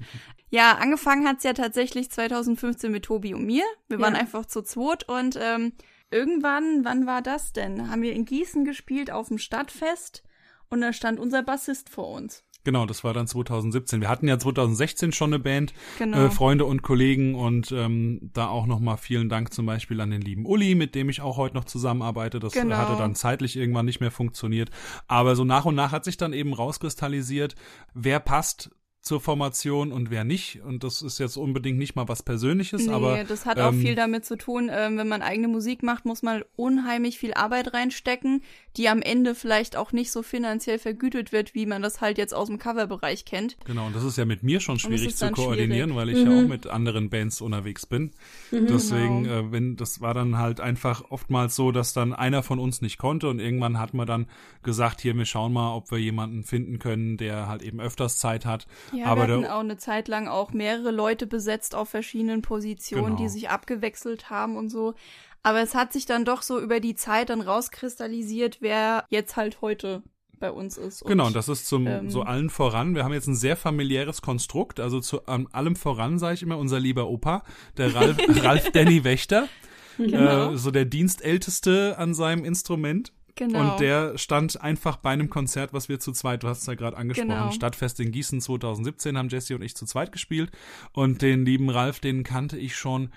[0.51, 3.65] Ja, angefangen hat's ja tatsächlich 2015 mit Tobi und mir.
[3.89, 4.21] Wir waren Ja.
[4.21, 5.73] einfach zu zweit und ähm,
[6.11, 7.91] irgendwann, wann war das denn?
[7.91, 10.23] Haben wir in Gießen gespielt auf dem Stadtfest
[10.69, 12.45] und da stand unser Bassist vor uns.
[12.67, 14.01] Genau, das war dann 2017.
[14.01, 16.25] Wir hatten ja 2016 schon eine Band, Genau.
[16.27, 20.21] äh, Freunde und Kollegen und ähm, da auch nochmal vielen Dank zum Beispiel an den
[20.21, 22.41] lieben Uli, mit dem ich auch heute noch zusammenarbeite.
[22.41, 22.77] Das äh, Genau.
[22.77, 24.71] hatte dann zeitlich irgendwann nicht mehr funktioniert.
[25.07, 27.55] Aber so nach und nach hat sich dann eben rauskristallisiert,
[27.95, 28.71] wer passt
[29.07, 30.63] zur Formation und wer nicht.
[30.65, 33.81] Und das ist jetzt unbedingt nicht mal was Persönliches, Nee, aber das hat auch ähm,
[33.81, 37.73] viel damit zu tun, ähm, wenn man eigene Musik macht, muss man unheimlich viel Arbeit
[37.73, 38.43] reinstecken,
[38.77, 42.35] die am Ende vielleicht auch nicht so finanziell vergütet wird, wie man das halt jetzt
[42.35, 43.57] aus dem Coverbereich kennt.
[43.65, 46.49] Genau, und das ist ja mit mir schon schwierig zu koordinieren, weil ich ja auch
[46.49, 48.11] mit anderen Bands unterwegs bin.
[48.51, 49.37] Deswegen, Genau.
[49.37, 52.99] äh, wenn das war dann halt einfach oftmals so, dass dann einer von uns nicht
[52.99, 54.27] konnte und irgendwann hat man dann
[54.65, 58.45] gesagt, hier, wir schauen mal, ob wir jemanden finden können, der halt eben öfters Zeit
[58.45, 58.67] hat.
[58.97, 63.05] Ja, Aber wir hatten auch eine Zeit lang auch mehrere Leute besetzt auf verschiedenen Positionen,
[63.05, 63.17] Genau.
[63.19, 64.95] die sich abgewechselt haben und so.
[65.43, 69.61] Aber es hat sich dann doch so über die Zeit dann rauskristallisiert, wer jetzt halt
[69.61, 70.03] heute
[70.39, 71.03] bei uns ist.
[71.03, 72.95] Und, Genau, und das ist zum ähm, so allen voran.
[72.95, 76.59] Wir haben jetzt ein sehr familiäres Konstrukt, also zu ähm, allem voran sage ich immer
[76.59, 77.43] unser lieber Opa,
[77.77, 79.49] der Ralf, Ralf Danny Wächter,
[79.99, 80.53] Genau.
[80.53, 83.13] äh, so der Dienstälteste an seinem Instrument.
[83.37, 83.73] Genau.
[83.73, 86.75] Und der stand einfach bei einem Konzert, was wir zu zweit, du hast es ja
[86.75, 87.51] gerade angesprochen, Genau.
[87.53, 90.51] Stadtfest in Gießen 2017 haben Jesse und ich zu zweit gespielt.
[90.93, 93.11] Und den lieben Ralf, den kannte ich schon,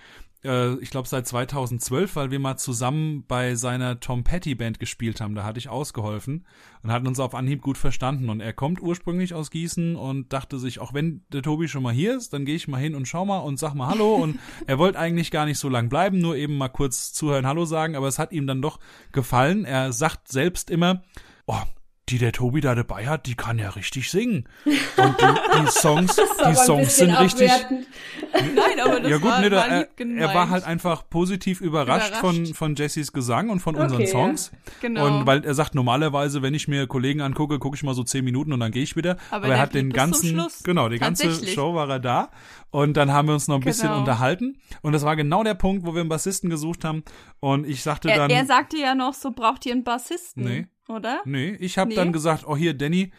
[0.44, 5.22] äh, ich glaube seit 2012, weil wir mal zusammen bei seiner Tom Petty Band gespielt
[5.22, 5.36] haben.
[5.36, 6.46] Da hatte ich ausgeholfen
[6.84, 8.30] und hatten uns auf Anhieb gut verstanden.
[8.30, 11.94] Und er kommt ursprünglich aus Gießen und dachte sich, auch wenn der Tobi schon mal
[11.94, 14.16] hier ist, dann gehe ich mal hin und schau mal und sag mal Hallo.
[14.20, 17.66] Und er wollte eigentlich gar nicht so lang bleiben, nur eben mal kurz zuhören, Hallo
[17.66, 17.96] sagen.
[17.96, 18.80] Aber es hat ihm dann doch
[19.12, 19.66] gefallen.
[19.66, 21.04] Er sagt selbst immer,
[21.46, 21.62] oh,
[22.10, 24.48] die der Tobi da dabei hat, die kann ja richtig singen.
[24.66, 26.16] Und die, die Songs,
[26.48, 27.52] die Songs sind richtig.
[27.52, 27.88] abwertend.
[28.34, 32.16] Nein, aber das Ja gut, war, ne, da, war er, war halt einfach positiv überrascht,
[32.16, 32.56] von, Überrascht.
[32.56, 34.52] von Jessys Gesang und von unseren Okay, Songs.
[34.82, 35.06] Genau.
[35.20, 38.24] Und weil er sagt, normalerweise, wenn ich mir Kollegen angucke, gucke ich mal so zehn
[38.26, 39.18] Minuten und dann gehe ich wieder.
[39.32, 41.30] Aber Aber, er hat den ganzen, genau, die ganze.
[41.48, 42.30] Show war er da.
[42.72, 44.00] Und dann haben wir uns noch ein bisschen Genau.
[44.00, 44.58] unterhalten.
[44.82, 47.04] Und das war genau der Punkt, wo wir einen Bassisten gesucht haben.
[47.40, 50.44] Und ich sagte er, dann, er sagte ja noch, so braucht ihr einen Bassisten.
[50.44, 50.68] Nee.
[50.90, 51.22] Oder?
[51.26, 51.96] nee, ich habe Nee?
[51.96, 53.12] dann gesagt, oh hier, Danny,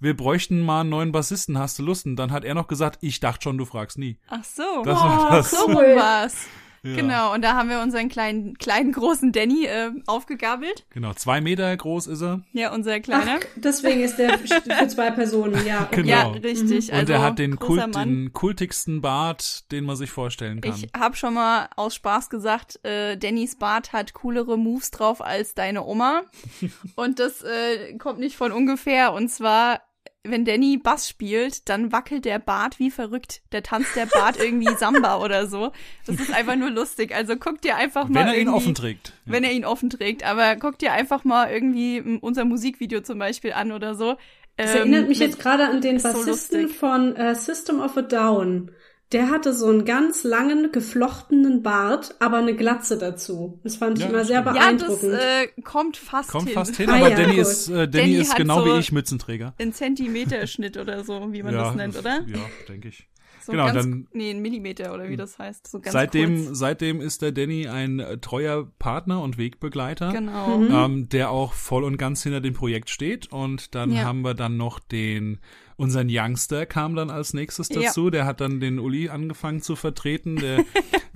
[0.00, 2.06] wir bräuchten mal einen neuen Bassisten, hast du Lust?
[2.06, 4.18] Und dann hat er noch gesagt, ich dachte schon, du fragst nie.
[4.28, 4.82] Ach so.
[4.84, 5.50] Das war das.
[5.52, 6.34] so war's.
[6.84, 6.96] Ja.
[6.96, 10.84] Genau, und da haben wir unseren kleinen, kleinen großen Danny äh, aufgegabelt.
[10.90, 12.42] Genau, zwei Meter groß ist er.
[12.52, 13.38] Ja, unser Ach, kleiner.
[13.54, 15.82] deswegen ist der für zwei Personen, ja.
[15.82, 16.02] okay.
[16.02, 16.08] Genau.
[16.08, 16.90] Ja, richtig.
[16.90, 20.74] Und also, er hat den, Kult, den kultigsten Bart, den man sich vorstellen kann.
[20.74, 25.54] Ich habe schon mal aus Spaß gesagt, äh, Dannys Bart hat coolere Moves drauf als
[25.54, 26.22] deine Oma.
[26.96, 29.12] und das äh, kommt nicht von ungefähr.
[29.12, 29.82] Und zwar,
[30.24, 33.42] wenn Danny Bass spielt, dann wackelt der Bart wie verrückt.
[33.50, 35.72] Der tanzt der Bart irgendwie Samba oder so.
[36.06, 37.14] Das ist einfach nur lustig.
[37.14, 39.12] Also guck dir einfach mal Wenn er ihn offen trägt.
[39.26, 39.32] Ja.
[39.32, 40.24] Wenn er ihn offen trägt.
[40.24, 44.16] Aber guck dir einfach mal irgendwie unser Musikvideo zum Beispiel an oder so.
[44.56, 46.78] Das Ähm, erinnert mich jetzt gerade an den ist so Bassisten lustig.
[46.78, 48.70] von äh, System of a Down.
[49.12, 53.60] Der hatte so einen ganz langen, geflochtenen Bart, aber eine Glatze dazu.
[53.62, 54.56] Das fand ich Ja, immer sehr stimmt.
[54.56, 55.12] Ja, das beeindruckend.
[55.58, 56.54] äh, kommt fast Kommt hin.
[56.54, 57.42] fast hin, Ah, aber ja, Danny gut.
[57.42, 59.54] ist, äh, Danny Danny ist genau so- wie ich Mützenträger.
[59.58, 62.22] Ein Zentimeterschnitt oder so, wie man das nennt, oder?
[62.26, 63.06] Ja, denke ich.
[63.44, 65.66] So Genau, ganz, dann- nee, ein Millimeter oder wie das heißt.
[65.68, 66.58] So ganz Seitdem, kurz.
[66.58, 70.12] seitdem ist der Danny ein äh, treuer Partner und Wegbegleiter.
[70.12, 70.58] Genau.
[70.58, 70.68] Mhm.
[70.72, 73.32] ähm, der auch voll und ganz hinter dem Projekt steht.
[73.32, 74.04] Und dann Ja.
[74.04, 75.38] haben wir dann noch den,
[75.76, 77.82] unseren Youngster kam dann als nächstes Ja.
[77.82, 78.10] dazu.
[78.10, 80.36] Der hat dann den Uli angefangen zu vertreten.
[80.36, 80.64] Der,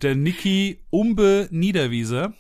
[0.03, 2.33] der Niki Umbe Niederwieser.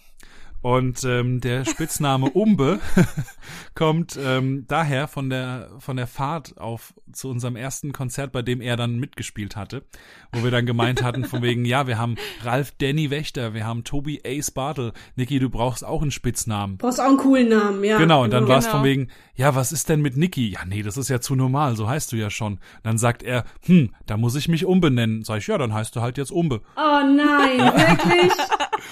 [0.67, 2.81] Und ähm, der Spitzname Umbe
[3.77, 8.61] kommt ähm, daher von der von der Fahrt auf zu unserem ersten Konzert, bei dem
[8.61, 9.85] er dann mitgespielt hatte,
[10.33, 13.85] wo wir dann gemeint hatten von wegen, ja, wir haben Ralf Danny Wächter, wir haben
[13.85, 16.79] Tobi Ace Bartel, Niki, du brauchst auch einen Spitznamen.
[16.79, 17.99] Brauchst auch einen coolen Namen, ja.
[17.99, 18.79] Genau, und dann war es Genau.
[18.79, 20.51] von wegen, ja, was ist denn mit Niki?
[20.51, 22.59] Ja, nee, das ist ja zu normal, so heißt du ja schon.
[22.83, 25.23] Dann sagt er, hm, da muss ich mich umbenennen.
[25.23, 26.63] Sag ich, ja, dann heißt du halt jetzt Umbe.
[26.77, 28.33] Oh nein, wirklich?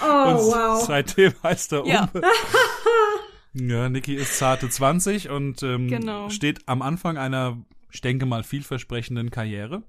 [0.03, 0.85] Oh, und wow.
[0.85, 2.09] seitdem heißt er Ja.
[2.13, 2.21] Umbe.
[3.57, 6.29] Ja, Niki ist zarte 20 und ähm, Genau.
[6.29, 7.57] steht am Anfang einer,
[7.89, 9.83] ich denke mal, vielversprechenden Karriere.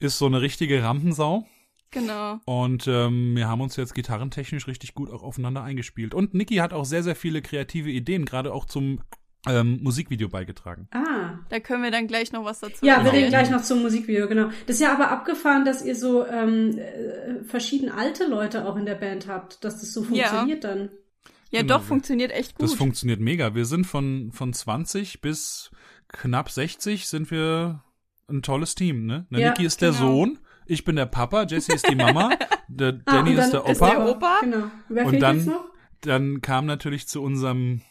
[0.00, 1.46] Ist so eine richtige Rampensau.
[1.90, 2.38] Genau.
[2.46, 6.14] Und ähm, wir haben uns jetzt gitarrentechnisch richtig gut auch aufeinander eingespielt.
[6.14, 9.00] Und Niki hat auch sehr, sehr viele kreative Ideen, gerade auch zum
[9.46, 10.88] ähm, Musikvideo beigetragen.
[10.92, 11.38] Ah.
[11.50, 14.26] Da können wir dann gleich noch was dazu Ja, wir reden gleich noch zum Musikvideo,
[14.26, 14.48] genau.
[14.66, 18.86] Das ist ja aber abgefahren, dass ihr so ähm, äh, verschieden alte Leute auch in
[18.86, 20.28] der Band habt, dass das so Ja.
[20.28, 20.88] funktioniert dann.
[21.52, 21.78] Ja, Genau.
[21.78, 22.62] doch, funktioniert echt gut.
[22.64, 23.54] Das funktioniert mega.
[23.54, 25.70] Wir sind von, von 20 bis
[26.08, 27.84] knapp 60 sind wir
[28.28, 29.26] ein tolles Team, ne?
[29.30, 30.00] Na, Ja, Niki ist der genau.
[30.02, 32.30] Sohn, ich bin der Papa, Jessie ist die Mama,
[32.68, 33.90] der Ah, Danny ist der ist Opa.
[33.90, 34.38] der Opa.
[34.42, 34.64] Genau.
[34.88, 35.64] Wer Und dann- jetzt noch?
[36.00, 37.82] Dann kam natürlich zu unserem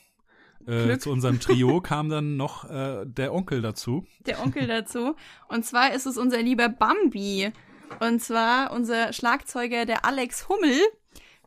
[0.68, 4.06] äh, zu unserem Trio kam dann noch äh, der Onkel dazu.
[4.28, 5.16] der Onkel dazu.
[5.48, 7.52] Und zwar ist es unser lieber Bambi.
[8.00, 10.78] Und zwar unser Schlagzeuger, der Alex Hummel.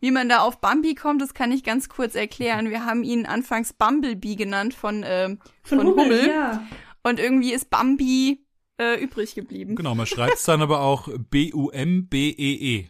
[0.00, 2.68] Wie man da auf Bambi kommt, das kann ich ganz kurz erklären.
[2.70, 6.28] Wir haben ihn anfangs Bumblebee genannt von, ähm, von, Hummel.
[6.28, 6.62] ja.
[7.02, 8.44] Und irgendwie ist Bambi
[8.78, 9.76] äh, übrig geblieben.
[9.76, 12.88] Genau, man schreibt es dann aber auch B-U-M-B-E-E.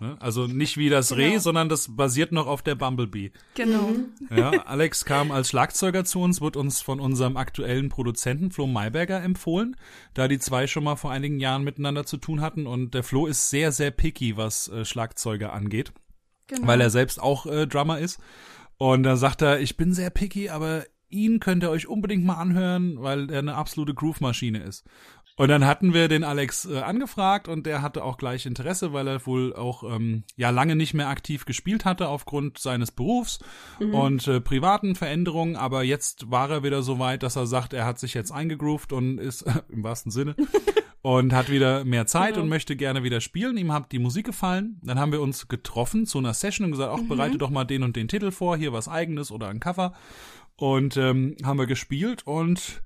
[0.00, 0.16] Ne?
[0.18, 1.40] Also nicht wie das Reh, Genau.
[1.40, 3.30] sondern das basiert noch auf der Bumblebee.
[3.54, 3.92] Genau.
[4.34, 9.22] Ja, Alex kam als Schlagzeuger zu uns, wird uns von unserem aktuellen Produzenten Flo Mayberger
[9.22, 9.76] empfohlen,
[10.14, 13.26] da die zwei schon mal vor einigen Jahren miteinander zu tun hatten und der Flo
[13.26, 15.92] ist sehr, sehr picky, was äh, Schlagzeuger angeht,
[16.46, 16.66] genau.
[16.66, 18.20] weil er selbst auch äh, Drummer ist.
[18.78, 22.36] Und da sagt er, ich bin sehr picky, aber ihn könnt ihr euch unbedingt mal
[22.36, 24.84] anhören, weil er eine absolute Groove-Maschine ist.
[25.36, 29.08] Und dann hatten wir den Alex äh, angefragt und der hatte auch gleich Interesse, weil
[29.08, 33.38] er wohl auch ähm, ja lange nicht mehr aktiv gespielt hatte aufgrund seines Berufs
[33.80, 35.56] und äh, privaten Veränderungen.
[35.56, 38.92] Aber jetzt war er wieder so weit, dass er sagt, er hat sich jetzt eingegroovt
[38.92, 40.36] und ist im wahrsten Sinne
[41.02, 42.44] und hat wieder mehr Zeit Genau.
[42.44, 43.56] und möchte gerne wieder spielen.
[43.56, 44.80] Ihm hat die Musik gefallen.
[44.82, 47.82] Dann haben wir uns getroffen zu einer Session und gesagt, ach, bereite doch mal den
[47.82, 49.92] und den Titel vor, hier was eigenes oder ein Cover.
[50.56, 52.82] Und ähm, haben wir gespielt und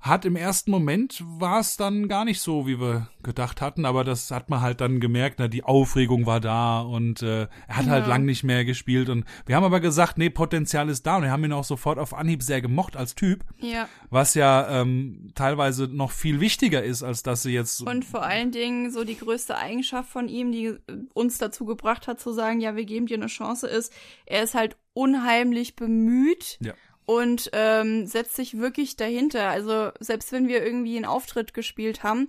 [0.00, 4.02] hat im ersten Moment war es dann gar nicht so, wie wir gedacht hatten, aber
[4.02, 7.86] das hat man halt dann gemerkt, na, die Aufregung war da und äh, er hat
[7.86, 8.08] halt Ja.
[8.08, 11.30] lang nicht mehr gespielt und wir haben aber gesagt, nee, Potenzial ist da und wir
[11.30, 13.88] haben ihn auch sofort auf Anhieb sehr gemocht als Typ, ja.
[14.08, 18.52] was ja ähm, teilweise noch viel wichtiger ist, als dass sie jetzt Und vor allen
[18.52, 20.76] Dingen so die größte Eigenschaft von ihm, die
[21.12, 23.92] uns dazu gebracht hat zu sagen, ja, wir geben dir eine Chance, ist,
[24.24, 26.72] er ist halt unheimlich bemüht Ja.
[27.06, 29.48] Und ähm, setzt sich wirklich dahinter.
[29.48, 32.28] Also selbst wenn wir irgendwie einen Auftritt gespielt haben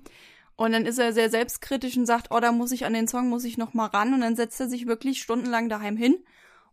[0.56, 3.30] und dann ist er sehr selbstkritisch und sagt, oh, da muss ich an den Song,
[3.30, 6.16] muss ich noch mal ran und dann setzt er sich wirklich stundenlang daheim hin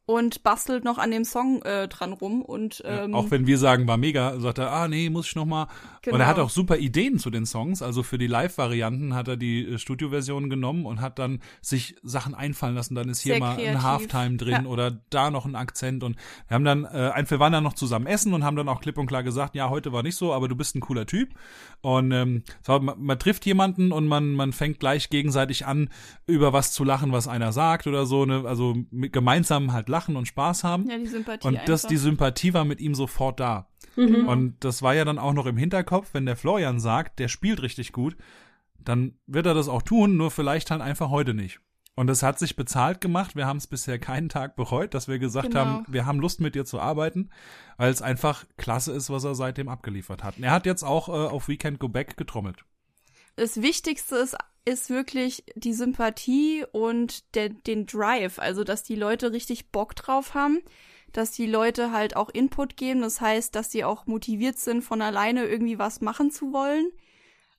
[0.09, 3.59] und bastelt noch an dem Song äh, dran rum und Ja, ähm, auch wenn wir
[3.59, 5.65] sagen, war mega, sagt er, ah nee, muss ich noch mal.
[5.65, 5.69] Und
[6.13, 6.19] Genau.
[6.21, 7.83] er hat auch super Ideen zu den Songs.
[7.83, 12.35] Also für die Live-Varianten hat er die äh, Studioversion genommen und hat dann sich Sachen
[12.35, 12.95] einfallen lassen.
[12.95, 13.69] Dann ist hier Sehr mal kreativ.
[13.77, 14.71] ein Halftime drin Ja.
[14.71, 16.03] oder da noch ein Akzent.
[16.03, 16.17] Und
[16.49, 18.81] wir haben dann, äh, ein, wir waren dann noch zusammen essen und haben dann auch
[18.81, 21.35] klipp und klar gesagt, ja, heute war nicht so, aber du bist ein cooler Typ.
[21.83, 25.91] Und ähm, so, man, man trifft jemanden und man, man fängt gleich gegenseitig an,
[26.27, 28.25] über was zu lachen, was einer sagt oder so.
[28.25, 28.45] Ne?
[28.47, 30.89] Also mit, gemeinsam halt lachen und Spaß haben.
[30.89, 31.89] ja, die Sympathie Und das, einfach.
[31.89, 33.69] die Sympathie war mit ihm sofort da.
[33.97, 37.63] Und das war ja dann auch noch im Hinterkopf, wenn der Florian sagt, der spielt
[37.63, 38.17] richtig gut,
[38.79, 41.59] dann wird er das auch tun, nur vielleicht halt einfach heute nicht.
[41.97, 43.35] Und es hat sich bezahlt gemacht.
[43.35, 45.61] Wir haben es bisher keinen Tag bereut, dass wir gesagt Genau.
[45.65, 47.31] haben, wir haben Lust mit dir zu arbeiten,
[47.77, 50.37] weil es einfach klasse ist, was er seitdem abgeliefert hat.
[50.39, 52.65] Und er hat jetzt auch äh, auf Weekend Go Back getrommelt.
[53.35, 54.37] das Wichtigste ist,
[54.69, 58.39] ist wirklich die Sympathie und der, den Drive.
[58.39, 60.61] Also, dass die Leute richtig Bock drauf haben,
[61.13, 63.01] dass die Leute halt auch Input geben.
[63.01, 66.91] Das heißt, dass sie auch motiviert sind, von alleine irgendwie was machen zu wollen.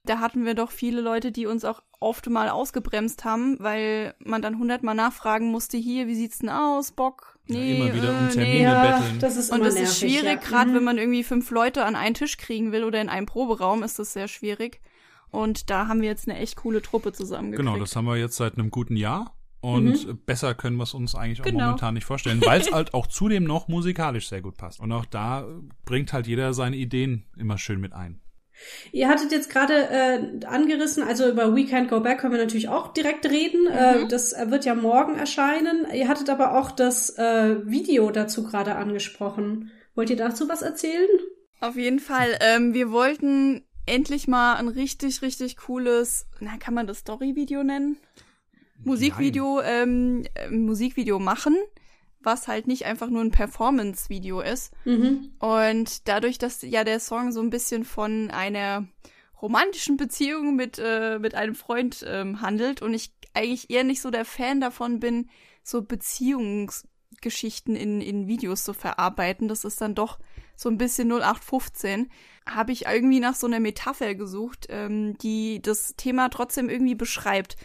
[0.06, 4.42] Da hatten wir doch viele Leute, die uns auch oft mal ausgebremst haben, weil man
[4.42, 7.38] dann hundertmal nachfragen musste, hier, wie sieht's denn aus, Bock?
[7.48, 8.64] Ja, Nee, immer wieder um äh, Termine nee.
[8.64, 9.20] Ja, betteln.
[9.20, 10.36] das ist Und das nervig, ist schwierig, ja.
[10.36, 10.76] gerade Mhm.
[10.76, 14.00] wenn man irgendwie fünf Leute an einen Tisch kriegen will oder in einem Proberaum, ist
[14.00, 14.80] das sehr schwierig.
[15.32, 17.68] Und da haben wir jetzt eine echt coole Truppe zusammengekriegt.
[17.68, 19.36] Genau, das haben wir jetzt seit einem guten Jahr.
[19.62, 20.20] Und Mhm.
[20.26, 21.66] besser können wir es uns eigentlich auch Genau.
[21.66, 24.80] momentan nicht vorstellen, weil es halt auch zudem noch musikalisch sehr gut passt.
[24.80, 25.46] Und auch da
[25.86, 28.22] bringt halt jeder seine Ideen immer schön mit ein.
[28.92, 32.68] Ihr hattet jetzt gerade äh, angerissen, also über We Can't Go Back können wir natürlich
[32.70, 33.68] auch direkt reden.
[33.68, 35.86] Äh, das äh, wird ja morgen erscheinen.
[35.94, 39.72] Ihr hattet aber auch das äh, Video dazu gerade angesprochen.
[39.96, 41.08] Wollt ihr dazu was erzählen?
[41.62, 42.38] Auf jeden Fall.
[42.42, 47.98] Ähm, wir wollten endlich mal ein richtig, richtig cooles, na, kann man das Story-Video nennen?
[48.84, 51.58] Musikvideo, ähm, äh, Musikvideo machen,
[52.22, 54.72] was halt nicht einfach nur ein Performance-Video ist.
[54.86, 55.34] Mhm.
[55.40, 58.88] Und dadurch, dass ja der Song so ein bisschen von einer
[59.42, 64.12] romantischen Beziehung mit, äh, mit einem Freund ähm, handelt und ich eigentlich eher nicht so
[64.12, 65.30] der Fan davon bin,
[65.64, 70.20] so Beziehungsgeschichten in, in Videos zu verarbeiten, das ist dann doch
[70.60, 72.10] so ein bisschen 0815,
[72.46, 77.56] habe ich irgendwie nach so einer Metapher gesucht, ähm, die das Thema trotzdem irgendwie beschreibt.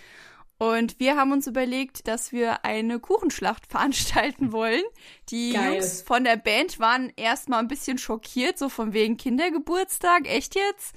[0.58, 4.84] Und wir haben uns überlegt, dass wir eine Kuchenschlacht veranstalten wollen.
[5.28, 5.72] Die Geil.
[5.72, 10.94] Jungs von der Band waren erstmal ein bisschen schockiert, so von wegen Kindergeburtstag, echt jetzt?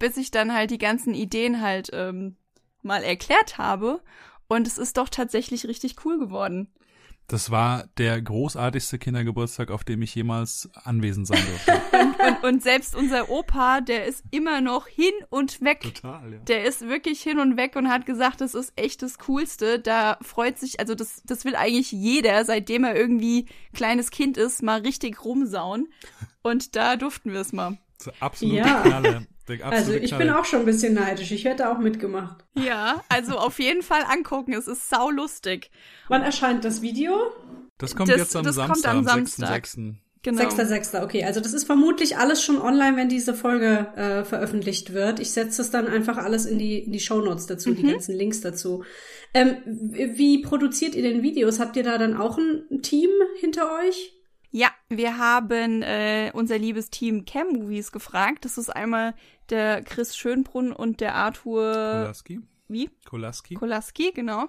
[0.00, 2.36] Bis ich dann halt die ganzen Ideen halt ähm,
[2.82, 4.02] mal erklärt habe.
[4.48, 6.72] Und es ist doch tatsächlich richtig cool geworden.
[7.30, 11.80] Das war der großartigste Kindergeburtstag, auf dem ich jemals anwesend sein durfte.
[12.20, 15.80] Und, und selbst unser Opa, der ist immer noch hin und weg.
[15.80, 16.38] Total, ja.
[16.40, 19.78] Der ist wirklich hin und weg und hat gesagt, das ist echt das Coolste.
[19.78, 24.62] Da freut sich, also das, das will eigentlich jeder, seitdem er irgendwie kleines Kind ist,
[24.62, 25.88] mal richtig rumsauen.
[26.42, 27.78] Und da durften wir es mal.
[27.96, 28.82] So absolute Ja.
[28.82, 29.26] Knalle.
[29.62, 30.38] Also ich bin Knalle.
[30.38, 31.32] auch schon ein bisschen neidisch.
[31.32, 32.44] Ich hätte auch mitgemacht.
[32.54, 34.52] Ja, also auf jeden Fall angucken.
[34.52, 35.70] Es ist sau lustig.
[36.08, 37.32] Wann erscheint das Video?
[37.78, 39.64] Das kommt das- jetzt am das kommt Samstag, am am Samstag.
[39.66, 39.94] 6.6.
[40.22, 40.42] Genau.
[40.42, 41.02] 6.6.
[41.02, 45.18] Okay, also das ist vermutlich alles schon online, wenn diese Folge äh, veröffentlicht wird.
[45.18, 47.76] Ich setze das dann einfach alles in die, in die Shownotes dazu, Mhm.
[47.76, 48.84] die ganzen Links dazu.
[49.32, 51.58] Ähm, wie produziert ihr denn Videos?
[51.58, 53.08] Habt ihr da dann auch ein Team
[53.40, 54.12] hinter euch?
[54.50, 58.44] Ja, wir haben äh, unser liebes Team Cam Movies gefragt.
[58.44, 59.14] Das ist einmal
[59.48, 62.40] der Chris Schönbrunn und der Arthur Kolaski?
[62.68, 62.90] wie?
[63.08, 63.54] Kolaski?
[63.54, 64.46] Kolaski, genau.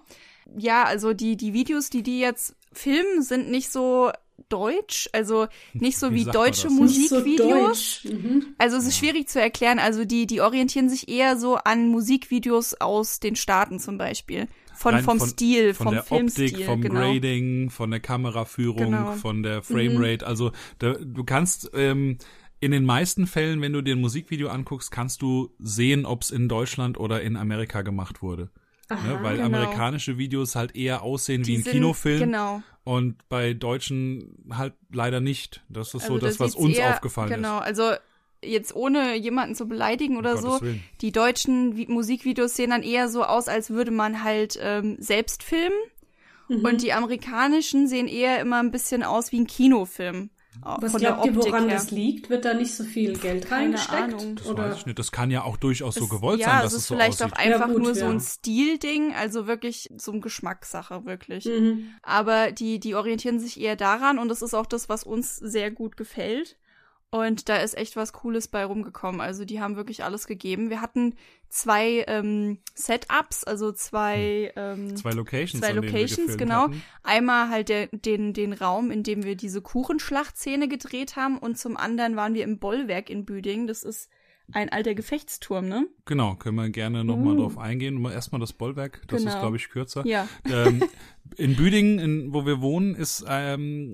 [0.57, 4.11] Ja, also die die Videos, die die jetzt filmen, sind nicht so
[4.49, 6.67] deutsch, also nicht so Wie wie deutsche?
[6.67, 8.01] Nicht so Musikvideos.
[8.03, 8.13] deutsch.
[8.13, 8.55] Mhm.
[8.57, 9.79] Also es ist schwierig zu erklären.
[9.79, 14.47] Also die, die orientieren sich eher so an Musikvideos aus den Staaten zum Beispiel.
[14.81, 16.49] Von, vom von- Stil, von vom der Filmstil.
[16.51, 16.95] Optik, vom genau.
[17.01, 19.11] Grading, von der Kameraführung, Genau.
[19.13, 20.25] von der Framerate.
[20.25, 22.17] Also da, du kannst ähm,
[22.59, 26.31] in den meisten Fällen, wenn du dir ein Musikvideo anguckst, kannst du sehen, ob es
[26.31, 28.49] in Deutschland oder in Amerika gemacht wurde.
[28.89, 29.19] Ne?
[29.21, 29.45] Weil genau.
[29.45, 32.61] amerikanische Videos halt eher aussehen Die wie ein sind- Kinofilm Genau.
[32.83, 35.63] und bei deutschen halt leider nicht.
[35.69, 37.93] Das ist so Also das, da was uns eher, aufgefallen Genau, also
[38.43, 40.83] jetzt ohne jemanden zu beleidigen oder Um so, Willen.
[41.01, 45.43] die deutschen Vi Musikvideos sehen dann eher so aus, als würde man halt ähm, selbst
[45.43, 45.77] filmen.
[46.49, 46.65] Mhm.
[46.65, 50.31] Und die amerikanischen sehen eher immer ein bisschen aus wie ein Kinofilm.
[50.63, 51.77] Au- Was von der glaubt ihr, woran her.
[51.77, 52.29] das liegt?
[52.29, 54.01] Wird da nicht so viel Geld Keine reingesteckt?
[54.15, 54.35] Ahnung.
[54.35, 54.63] Das Oder?
[54.69, 54.99] weiß ich nicht.
[54.99, 56.95] Das kann ja auch durchaus so Es- gewollt ja, sein, dass es es ist so
[56.95, 57.33] vielleicht aussieht.
[57.37, 58.09] auch einfach Ja, gut, nur so ja.
[58.11, 61.45] ein Stilding, also wirklich so eine Geschmackssache, wirklich.
[61.45, 61.91] Mhm.
[62.03, 65.71] Aber die, die orientieren sich eher daran und das ist auch das, was uns sehr
[65.71, 66.57] gut gefällt.
[67.13, 69.19] Und da ist echt was Cooles bei rumgekommen.
[69.19, 70.69] Also die haben wirklich alles gegeben.
[70.69, 71.15] Wir hatten
[71.49, 76.63] zwei ähm, Setups, also zwei, ähm, Zwei Locations, zwei Locations, genau.
[76.63, 76.81] hatten.
[77.03, 81.75] Einmal halt der, den, den Raum, in dem wir diese Kuchenschlachtszene gedreht haben und zum
[81.75, 83.67] anderen waren wir im Bollwerk in Büdingen.
[83.67, 84.09] Das ist
[84.53, 85.87] ein alter Gefechtsturm, ne?
[86.05, 88.01] Genau, können wir gerne nochmal drauf eingehen.
[88.01, 89.39] Mal Erstmal das Bollwerk, das ist, Genau.
[89.41, 90.05] glaube ich, kürzer.
[90.05, 90.29] Ja.
[90.49, 90.83] ähm,
[91.37, 93.93] in Büdingen, in, wo wir wohnen, ist ähm,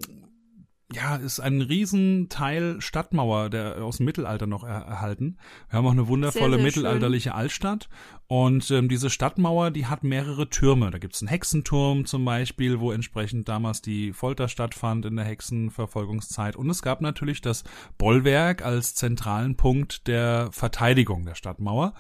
[0.94, 5.38] ja ist ein Riesenteil Stadtmauer, der aus dem Mittelalter noch er, erhalten.
[5.70, 7.90] Wir haben auch eine wundervolle Sehr, sehr mittelalterliche Altstadt
[8.28, 10.92] und ähm, diese Stadtmauer, die hat mehrere Türme.
[10.92, 16.58] Da gibt's einen Hexenturm zum Beispiel, wo entsprechend damals die Folter stattfand in der Hexenverfolgungszeit.
[16.58, 17.64] Und es gab natürlich das
[17.98, 21.94] Bollwerk als zentralen Punkt der Verteidigung der Stadtmauer.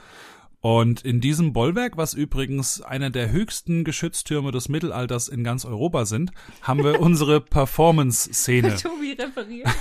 [0.59, 6.05] Und in diesem Bollwerk, was übrigens einer der höchsten Geschütztürme des Mittelalters in ganz Europa
[6.05, 8.75] sind, haben wir unsere Performance-Szene.
[8.75, 9.67] Tobi referiert.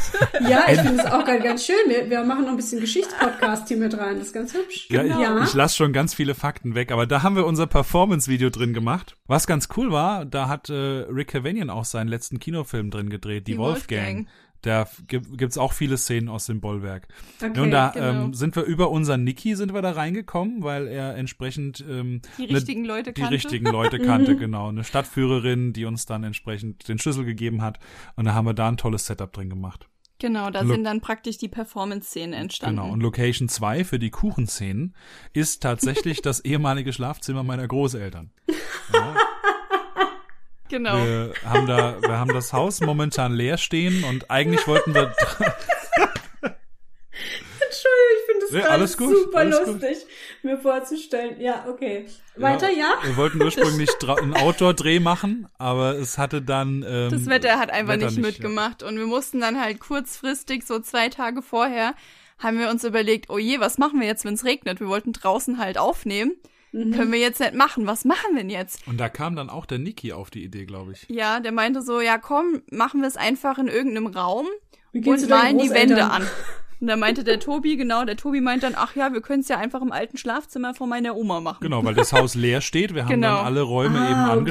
[0.48, 1.76] Ja, ich finde es auch ganz, schön.
[1.88, 4.18] Wir, wir machen noch ein bisschen Geschichtspodcast hier mit rein.
[4.18, 4.88] Das ist ganz hübsch.
[4.90, 5.42] Ja, ich, ja.
[5.42, 9.16] ich lasse schon ganz viele Fakten weg, aber da haben wir unser Performance-Video drin gemacht.
[9.26, 13.46] Was ganz cool war, da hat äh, Rick Cavanian auch seinen letzten Kinofilm drin gedreht,
[13.46, 14.18] Die, Die Wolfgang.
[14.18, 14.28] Wolfgang.
[14.66, 17.08] Da gibt, gibt's auch viele Szenen aus dem Bollwerk.
[17.42, 18.24] Okay, und da genau.
[18.24, 22.46] ähm, sind wir über unseren Niki sind wir da reingekommen, weil er entsprechend ähm, Die
[22.48, 23.34] ne- richtigen Leute die kannte.
[23.34, 24.68] richtigen Leute kannte, genau.
[24.68, 27.78] Eine Stadtführerin, die uns dann entsprechend den Schlüssel gegeben hat.
[28.16, 29.88] Und da haben wir da ein tolles Setup drin gemacht.
[30.18, 32.80] Genau, da Lo- sind dann praktisch die Performance-Szenen entstanden.
[32.80, 32.92] Genau.
[32.92, 34.94] Und Location 2 für die Kuchenszenen
[35.32, 38.30] ist tatsächlich das ehemalige Schlafzimmer meiner Großeltern.
[40.68, 40.96] Genau.
[40.96, 45.12] Wir haben da, wir haben das Haus momentan leer stehen und eigentlich wollten wir,
[47.58, 49.66] Entschuldigung, ich finde das Nee, gerade alles gut, super alles gut.
[49.82, 50.06] lustig,
[50.42, 51.40] mir vorzustellen.
[51.40, 52.06] Ja, okay.
[52.36, 52.94] Weiter, ja?
[53.02, 57.94] Wir wollten ursprünglich einen Outdoor-Dreh machen, aber es hatte dann, ähm, Das Wetter hat einfach
[57.94, 61.94] Wetter nicht, mitgemacht und wir mussten dann halt kurzfristig, so zwei Tage vorher,
[62.38, 64.80] haben wir uns überlegt, oh je, was machen wir jetzt, wenn es regnet?
[64.80, 66.32] Wir wollten draußen halt aufnehmen.
[66.84, 66.92] Mhm.
[66.92, 67.86] Können wir jetzt nicht machen.
[67.86, 68.86] Was machen wir denn jetzt?
[68.86, 71.06] Und da kam dann auch der Niki auf die Idee, glaube ich.
[71.08, 74.46] Ja, der meinte so, ja komm, machen wir es einfach in irgendeinem Raum
[74.92, 75.70] Wie geht's und malen die?
[75.70, 76.22] Wände an.
[76.78, 79.48] Und da meinte der Tobi, genau, der Tobi meint dann, ach ja, wir können es
[79.48, 81.60] ja einfach im alten Schlafzimmer von meiner Oma machen.
[81.62, 82.94] Genau, weil das Haus leer steht.
[82.94, 83.36] Wir haben Genau.
[83.38, 84.50] dann alle Räume Ah, eben okay.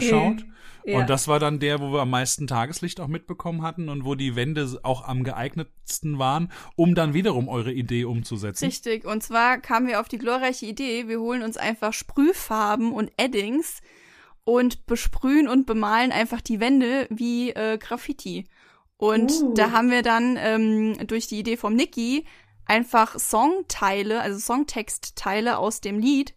[0.86, 1.00] Ja.
[1.00, 4.14] Und das war dann der, wo wir am meisten Tageslicht auch mitbekommen hatten und wo
[4.14, 8.66] die Wände auch am geeignetsten waren, um dann wiederum eure Idee umzusetzen.
[8.66, 9.04] Richtig.
[9.04, 13.82] Und zwar kamen wir auf die glorreiche Idee, wir holen uns einfach Sprühfarben und Eddings
[14.44, 18.46] und besprühen und bemalen einfach die Wände wie äh, Graffiti.
[18.98, 19.54] Und Uh.
[19.56, 22.26] da haben wir dann ähm, durch die Idee vom Niki
[22.66, 26.36] einfach Songteile, also Songtextteile aus dem Lied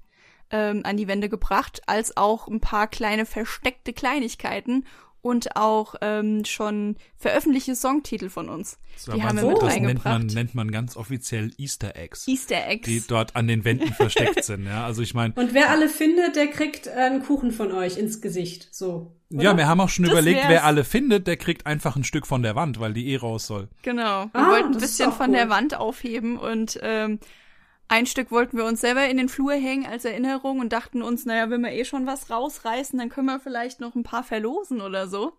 [0.50, 4.84] ähm, an die Wände gebracht, als auch ein paar kleine versteckte Kleinigkeiten
[5.20, 8.78] und auch ähm, schon veröffentlichte Songtitel von uns.
[8.96, 12.26] So, die haben wir so- mit das nennt man, nennt man ganz offiziell Easter Eggs,
[12.28, 12.86] Easter Eggs.
[12.86, 14.64] die dort an den Wänden versteckt sind.
[14.64, 18.20] Ja, also ich meine, Und wer alle findet, der kriegt einen Kuchen von euch ins
[18.20, 18.68] Gesicht.
[18.72, 19.12] So.
[19.32, 19.42] oder?
[19.42, 20.48] ja, wir haben auch schon Das überlegt, wär's.
[20.50, 23.46] wer alle findet, der kriegt einfach ein Stück von der Wand, weil die eh raus
[23.48, 23.68] soll.
[23.82, 24.26] Genau.
[24.26, 25.36] Wir Ah, wollten ein bisschen von cool.
[25.36, 27.18] der Wand aufheben und ähm,
[27.88, 31.24] ein Stück wollten wir uns selber in den Flur hängen als Erinnerung und dachten uns,
[31.24, 34.80] naja, wenn wir eh schon was rausreißen, dann können wir vielleicht noch ein paar verlosen
[34.80, 35.32] oder so.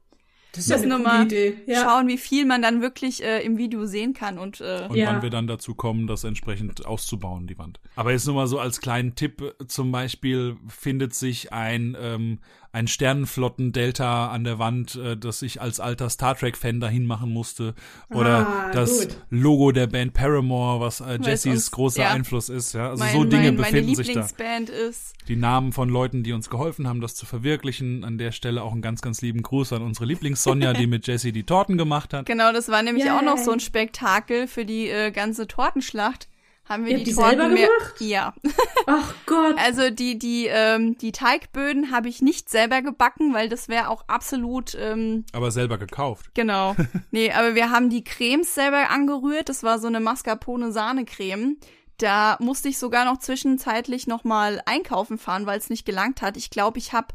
[0.52, 1.58] Das ist ja eine coole mal Idee.
[1.68, 1.84] Ja.
[1.84, 5.06] schauen, wie viel man dann wirklich äh, im Video sehen kann und äh, Und Ja.
[5.06, 7.80] wann wir dann dazu kommen, das entsprechend auszubauen, die Wand.
[7.96, 12.40] Aber jetzt nur mal so als kleinen Tipp, zum Beispiel findet sich ein, ähm,
[12.72, 17.74] ein Sternenflotten-Delta an der Wand, äh, das ich als alter Star Trek-Fan dahin machen musste.
[18.10, 19.18] Oder Ah, das gut.
[19.30, 22.10] Logo der Band Paramore, was äh, Jessys uns- großer ja.
[22.12, 22.74] Einfluss ist.
[22.74, 22.90] Ja?
[22.90, 24.12] Also mein, so Dinge mein, meine befinden sich da.
[24.22, 25.14] Lieblingsband ist.
[25.28, 28.04] Die Namen von Leuten, die uns geholfen haben, das zu verwirklichen.
[28.04, 31.32] An der Stelle auch einen ganz, ganz lieben Gruß an unsere Lieblings-Sonja, die mit Jessie
[31.32, 32.26] die Torten gemacht hat.
[32.26, 33.14] Genau, das war nämlich Yay.
[33.14, 36.28] auch noch so ein Spektakel für die äh, ganze Tortenschlacht.
[36.70, 37.68] Haben wir Ihr die, habt die Torten selber mehr.
[37.68, 37.96] gemacht?
[38.00, 38.34] Ja.
[38.86, 39.56] Ach Gott.
[39.58, 44.04] Also die, die, ähm, die Teigböden habe ich nicht selber gebacken, weil das wäre auch
[44.08, 46.32] absolut ähm, Aber selber gekauft.
[46.36, 46.76] Genau.
[47.12, 49.50] Nee, aber wir haben die Cremes selber angerührt.
[49.50, 51.58] Das war so eine Mascarpone-Sahne-Creme.
[51.98, 56.38] Da musste ich sogar noch zwischenzeitlich nochmal einkaufen fahren, weil es nicht gelangt hat.
[56.38, 57.08] Ich glaube, ich habe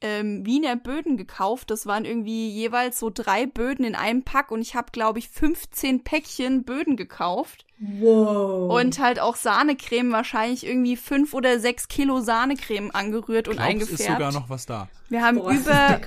[0.00, 1.70] ähm, Wiener Böden gekauft.
[1.70, 5.28] Das waren irgendwie jeweils so drei Böden in einem Pack und ich habe, glaube ich,
[5.28, 7.64] 15 Päckchen Böden gekauft.
[7.80, 8.72] Wow.
[8.80, 14.00] Und halt auch Sahnecreme, wahrscheinlich irgendwie fünf oder sechs Kilo Sahnecreme angerührt und Glaubst, eingefärbt.
[14.00, 14.88] ist sogar noch was da.
[15.08, 15.72] wir haben Boah, über.
[15.72, 15.98] Ja.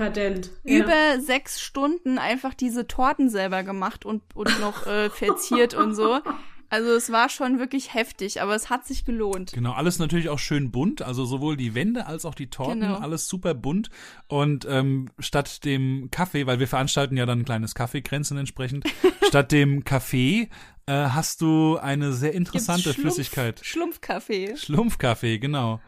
[0.63, 6.19] über sechs Stunden einfach diese Torten selber gemacht und, und noch äh, verziert und so.
[6.71, 9.51] Also es war schon wirklich heftig, aber es hat sich gelohnt.
[9.51, 12.95] Genau, alles natürlich auch schön bunt, also sowohl die Wände als auch die Torten, Genau.
[12.95, 13.89] alles super bunt.
[14.29, 18.85] Und ähm, statt dem Kaffee, weil wir veranstalten ja dann ein kleines Kaffeekränzchen entsprechend,
[19.27, 20.49] statt dem Kaffee
[20.85, 23.59] äh, hast du eine sehr interessante Schlumpf- Flüssigkeit.
[23.63, 25.81] Schlumpfkaffee, Schlumpfkaffee, genau.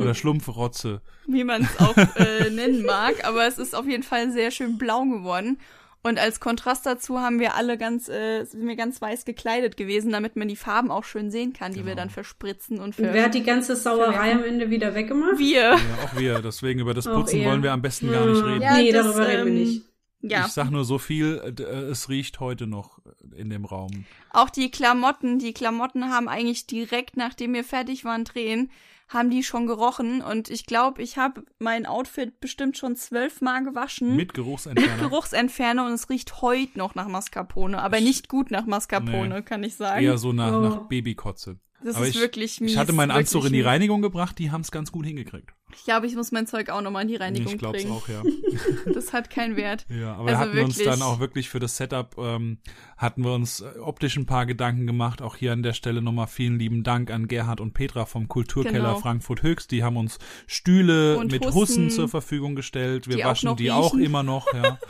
[0.00, 1.02] Oder Schlumpfrotze.
[1.28, 4.76] wie man es auch äh, nennen mag, aber es ist auf jeden Fall sehr schön
[4.78, 5.58] blau geworden.
[6.04, 10.10] Und als Kontrast dazu haben wir alle ganz, äh, sind wir ganz weiß gekleidet gewesen,
[10.10, 13.14] damit man die Farben auch schön sehen kann, die wir dann verspritzen und für Und
[13.14, 15.38] wer hat die ganze Sauerei am Ende wieder weggemacht?
[15.38, 15.60] wir.
[15.60, 16.40] Ja, auch wir.
[16.40, 18.62] Deswegen über das Putzen wollen wir am besten gar nicht reden.
[18.62, 19.82] Ja, nee, das, darüber reden wir ähm, nicht.
[20.22, 23.00] Ja, Ich sag nur so viel, äh, es riecht heute noch
[23.36, 24.04] in dem Raum.
[24.30, 28.70] Auch die Klamotten, die Klamotten haben eigentlich direkt, nachdem wir fertig waren drehen,
[29.12, 30.22] haben die schon gerochen.
[30.22, 34.16] Und ich glaube, ich habe mein Outfit bestimmt schon zwölfmal gewaschen.
[34.16, 35.02] Mit Geruchsentferner.
[35.08, 39.42] Geruchsentferner und es riecht heute noch nach Mascarpone, aber nicht gut nach Mascarpone, Nee.
[39.42, 40.04] kann ich sagen.
[40.04, 40.60] Eher so nach, Oh.
[40.60, 41.58] nach Babykotze.
[41.84, 42.72] Das Aber ist ich, wirklich mies.
[42.72, 43.60] Ich hatte meinen Anzug in die.
[43.62, 45.50] Reinigung gebracht, die haben es ganz gut hingekriegt.
[45.74, 47.92] Ich glaube, ich muss mein Zeug auch nochmal in die Reinigung ich glaub's bringen.
[47.92, 48.22] auch, ja.
[48.92, 49.86] Das hat keinen Wert.
[49.88, 50.94] Ja, aber Also wir hatten uns wirklich.
[50.94, 52.58] dann auch wirklich für das Setup, ähm,
[52.98, 55.22] hatten wir uns äh, optisch ein paar Gedanken gemacht.
[55.22, 58.78] Auch hier an der Stelle nochmal vielen lieben Dank an Gerhard und Petra vom Kulturkeller
[58.90, 58.98] Genau.
[59.00, 59.70] Frankfurt Höchst.
[59.70, 63.08] Die haben uns Stühle Und mit Hussen, Hussen, zur Verfügung gestellt.
[63.08, 64.04] Wir auch waschen die auch riechen.
[64.04, 64.78] immer noch, ja.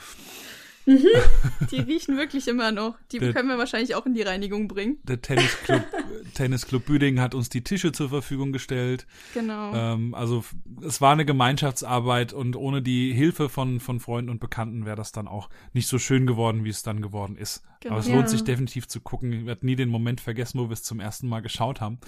[1.71, 2.97] Die riechen wirklich immer noch.
[3.13, 4.99] Die Der- können wir wahrscheinlich auch in die Reinigung bringen.
[5.05, 5.83] Der Tennisclub,
[6.35, 9.07] Tennisclub Büding hat uns die Tische zur Verfügung gestellt.
[9.35, 9.73] Genau.
[9.75, 10.45] Ähm, also
[10.85, 15.13] es war eine Gemeinschaftsarbeit und ohne die Hilfe von, von Freunden und Bekannten wäre das
[15.13, 17.63] dann auch nicht so schön geworden, wie es dann geworden ist.
[17.81, 17.95] Genau.
[17.95, 18.17] Aber es Ja.
[18.17, 19.33] lohnt sich definitiv zu gucken.
[19.33, 21.99] Ich werde nie den Moment vergessen, wo wir es zum ersten Mal geschaut haben.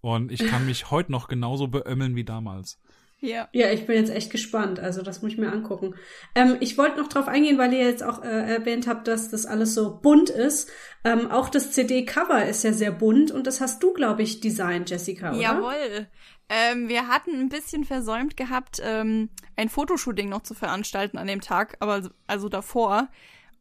[0.00, 2.78] Und ich kann mich heute noch genauso beömmeln wie damals.
[3.22, 3.48] Ja.
[3.52, 4.80] Ja, ich bin jetzt echt gespannt.
[4.80, 5.94] Also das muss ich mir angucken.
[6.34, 9.46] Ähm, ich wollte noch drauf eingehen, weil ihr jetzt auch äh, erwähnt habt, dass das
[9.46, 10.68] alles so bunt ist.
[11.04, 14.90] Ähm, auch das CD-Cover ist ja sehr bunt und das hast du, glaube ich, designt,
[14.90, 15.40] Jessica, oder?
[15.40, 16.08] Jawohl.
[16.48, 21.40] Ähm, wir hatten ein bisschen versäumt gehabt, ähm, ein Fotoshooting noch zu veranstalten an dem
[21.40, 23.08] Tag, aber also davor.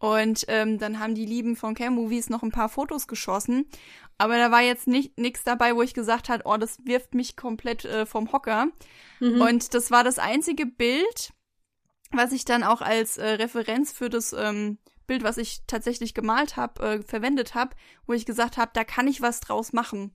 [0.01, 3.67] Und ähm, dann haben die Lieben von Cam Movies noch ein paar Fotos geschossen.
[4.21, 7.35] Aber da war jetzt nicht nichts dabei, wo ich gesagt hat, oh, das wirft mich
[7.35, 8.67] komplett äh, vom Hocker.
[9.41, 11.33] Und das war das einzige Bild,
[12.11, 16.55] was ich dann auch als äh, Referenz für das ähm, Bild, was ich tatsächlich gemalt
[16.55, 20.13] habe, äh, verwendet habe, wo ich gesagt habe, da kann ich was draus machen.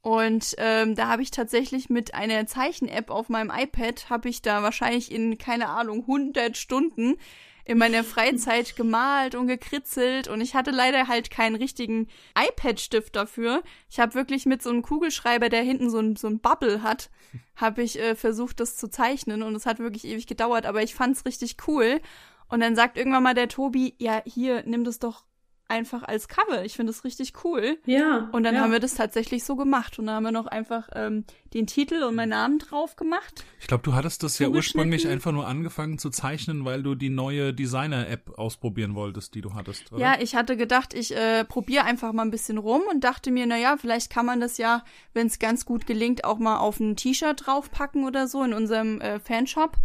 [0.00, 4.62] Und ähm, da habe ich tatsächlich mit einer Zeichen-App auf meinem iPad, habe ich da
[4.62, 7.18] wahrscheinlich in, keine Ahnung, 100 Stunden
[7.64, 13.62] in meiner Freizeit gemalt und gekritzelt und ich hatte leider halt keinen richtigen iPad-Stift dafür.
[13.88, 17.10] Ich habe wirklich mit so einem Kugelschreiber, der hinten so ein, so ein Bubble hat,
[17.56, 20.94] habe ich äh, versucht, das zu zeichnen und es hat wirklich ewig gedauert, aber ich
[20.94, 22.00] fand's richtig cool.
[22.48, 25.24] Und dann sagt irgendwann mal der Tobi, ja, hier, nimm das doch
[25.72, 26.64] einfach als Cover.
[26.64, 27.78] Ich finde das richtig cool.
[27.86, 28.28] Ja.
[28.32, 28.60] Und dann ja.
[28.60, 29.98] haben wir das tatsächlich so gemacht.
[29.98, 33.44] Und dann haben wir noch einfach ähm, den Titel und meinen Namen drauf gemacht.
[33.58, 37.08] Ich glaube, du hattest das ja ursprünglich einfach nur angefangen zu zeichnen, weil du die
[37.08, 40.00] neue Designer-App ausprobieren wolltest, die du hattest, oder?
[40.00, 43.46] Ja, ich hatte gedacht, ich äh, probiere einfach mal ein bisschen rum und dachte mir,
[43.46, 46.78] na ja, vielleicht kann man das ja, wenn es ganz gut gelingt, auch mal auf
[46.80, 49.76] ein T-Shirt draufpacken oder so in unserem äh, Fanshop.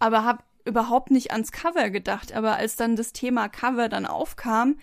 [0.00, 2.32] Aber habe überhaupt nicht ans Cover gedacht.
[2.32, 4.76] Aber als dann das Thema Cover dann aufkam,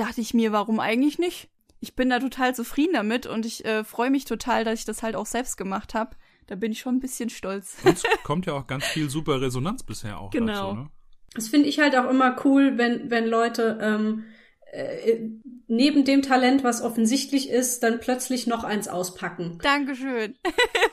[0.00, 1.48] dachte ich mir, warum eigentlich nicht?
[1.80, 5.02] Ich bin da total zufrieden damit und ich äh, freue mich total, dass ich das
[5.02, 6.16] halt auch selbst gemacht habe.
[6.46, 7.76] Da bin ich schon ein bisschen stolz.
[7.84, 10.52] Und es kommt ja auch ganz viel super Resonanz bisher auch Genau.
[10.52, 10.90] dazu, ne?
[11.34, 14.24] Das finde ich halt auch immer cool, wenn, wenn Leute ähm,
[14.72, 15.20] äh,
[15.68, 19.58] neben dem Talent, was offensichtlich ist, dann plötzlich noch eins auspacken.
[19.62, 20.36] Dankeschön.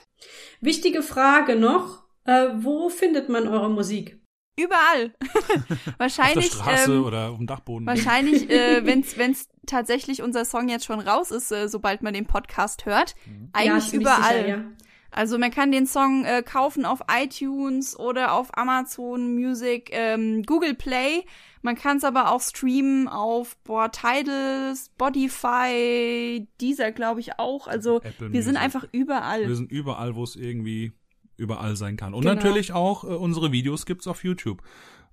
[0.61, 4.19] Wichtige Frage noch, äh, wo findet man eure Musik?
[4.57, 5.13] Überall.
[5.21, 7.85] Auf wahrscheinlich, der Straße ähm, oder auf dem Dachboden.
[7.85, 12.25] wahrscheinlich, äh, wenn's wenn's tatsächlich unser Song jetzt schon raus ist, äh, sobald man den
[12.25, 13.15] Podcast hört,
[13.53, 14.35] eigentlich ziemlich überall.
[14.37, 14.63] Sicher, ja.
[15.11, 20.75] Also man kann den Song äh, kaufen auf iTunes oder auf Amazon Music, ähm, Google
[20.75, 21.23] Play.
[21.61, 27.67] Man kann es aber auch streamen auf boah, Tidal, Spotify, dieser glaube ich auch.
[27.67, 28.63] Also Apple wir sind Music.
[28.63, 29.47] einfach überall.
[29.47, 30.93] Wir sind überall, wo es irgendwie
[31.37, 32.13] überall sein kann.
[32.13, 32.35] Und Genau.
[32.35, 34.61] natürlich auch äh, unsere Videos gibt's auf YouTube.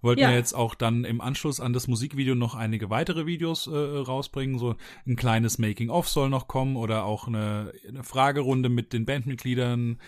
[0.02, 0.28] Wollten Ja.
[0.30, 4.58] wir jetzt auch dann im Anschluss an das Musikvideo noch einige weitere Videos äh, rausbringen.
[4.58, 4.74] So
[5.06, 9.98] ein kleines Making-of soll noch kommen oder auch eine, eine Fragerunde mit den Bandmitgliedern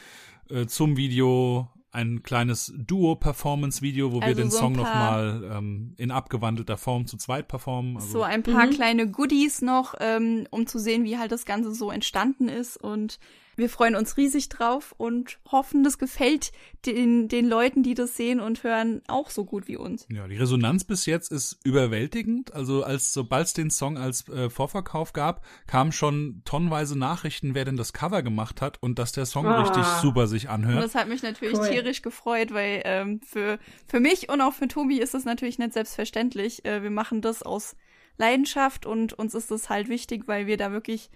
[0.51, 1.69] äh, zum Video.
[1.93, 7.17] Ein kleines Duo-Performance-Video, wo wir Also den so Song nochmal ähm, in abgewandelter Form zu
[7.17, 7.97] zweit performen.
[7.97, 8.71] Also, so ein paar Mhm.
[8.71, 12.77] kleine Goodies noch, ähm, um zu sehen, wie halt das Ganze so entstanden ist.
[12.77, 13.19] Und
[13.57, 16.53] wir freuen uns riesig drauf und hoffen, das gefällt
[16.85, 20.07] den, den Leuten, die das sehen und hören, auch so gut wie uns.
[20.11, 22.55] Ja, die Resonanz bis jetzt ist überwältigend.
[22.55, 27.65] Also als sobald es den Song als äh, Vorverkauf gab, kamen schon tonnenweise Nachrichten, wer
[27.65, 29.63] denn das Cover gemacht hat und dass der Song Ah.
[29.63, 30.85] richtig super sich Und anhört.
[30.85, 31.69] das hat mich natürlich Cool.
[31.69, 35.73] tierisch gefreut, weil ähm, für, für mich und auch für Tobi ist das natürlich nicht
[35.73, 36.65] selbstverständlich.
[36.65, 37.75] Äh, wir machen das aus
[38.19, 41.11] Leidenschaft und uns ist das halt wichtig, weil wir da wirklich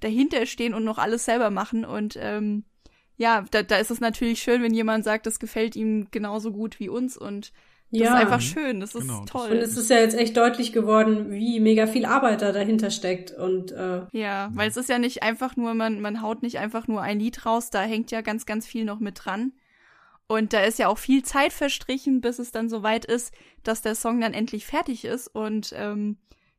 [0.00, 1.84] dahinter stehen und noch alles selber machen.
[1.84, 2.64] Und ähm,
[3.16, 6.78] ja, da, da ist es natürlich schön, wenn jemand sagt, das gefällt ihm genauso gut
[6.80, 7.52] wie uns und
[7.92, 8.14] das Ja.
[8.14, 9.50] ist einfach schön, das ist Genau, toll.
[9.52, 13.30] Und es ist ja jetzt echt deutlich geworden, wie mega viel Arbeit da dahinter steckt.
[13.30, 16.88] Und äh, Ja, weil es ist ja nicht einfach nur, man, man haut nicht einfach
[16.88, 19.52] nur ein Lied raus, da hängt ja ganz, ganz viel noch mit dran.
[20.26, 23.32] Und da ist ja auch viel Zeit verstrichen, bis es dann soweit ist,
[23.62, 25.28] dass der Song dann endlich fertig ist.
[25.28, 26.16] Und ähm,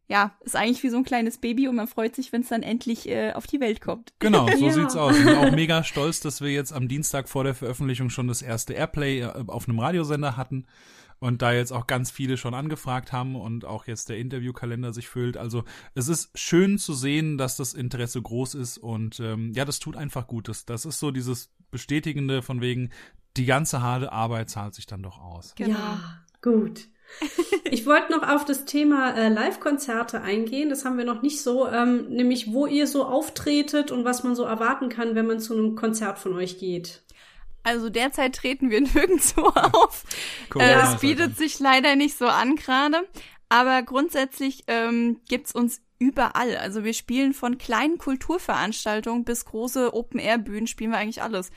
[0.08, 2.64] ja, ist eigentlich wie so ein kleines Baby und man freut sich, wenn es dann
[2.64, 4.14] endlich äh, auf die Welt kommt.
[4.20, 4.72] Genau, so Ja.
[4.74, 5.18] sieht's aus.
[5.18, 8.42] Ich bin auch mega stolz, dass wir jetzt am Dienstag vor der Veröffentlichung schon das
[8.42, 10.66] erste Airplay äh, auf einem Radiosender hatten
[11.20, 15.08] und da jetzt auch ganz viele schon angefragt haben und auch jetzt der Interviewkalender sich
[15.10, 15.36] füllt.
[15.36, 15.64] Also
[15.96, 19.98] es ist schön zu sehen, dass das Interesse groß ist und ähm, ja, das tut
[19.98, 20.48] einfach gut.
[20.48, 22.92] Das, das ist so dieses Bestätigende von wegen,
[23.36, 25.54] die ganze harte Arbeit zahlt sich dann doch aus.
[25.56, 25.78] Genau.
[25.78, 26.00] ja,
[26.42, 26.88] gut.
[27.64, 30.70] Ich wollte noch auf das Thema äh, Live-Konzerte eingehen.
[30.70, 34.36] Das haben wir noch nicht so, ähm, nämlich wo ihr so auftretet und was man
[34.36, 37.02] so erwarten kann, wenn man zu einem Konzert von euch geht.
[37.64, 40.04] Also derzeit treten wir nirgendwo auf.
[40.50, 41.02] Corona Äh, Dank.
[41.02, 43.08] bietet sich leider nicht so an gerade.
[43.50, 46.58] Aber grundsätzlich ähm, gibt's uns überall.
[46.58, 51.50] Also wir spielen von kleinen Kulturveranstaltungen bis große Open-Air-Bühnen, spielen wir eigentlich alles.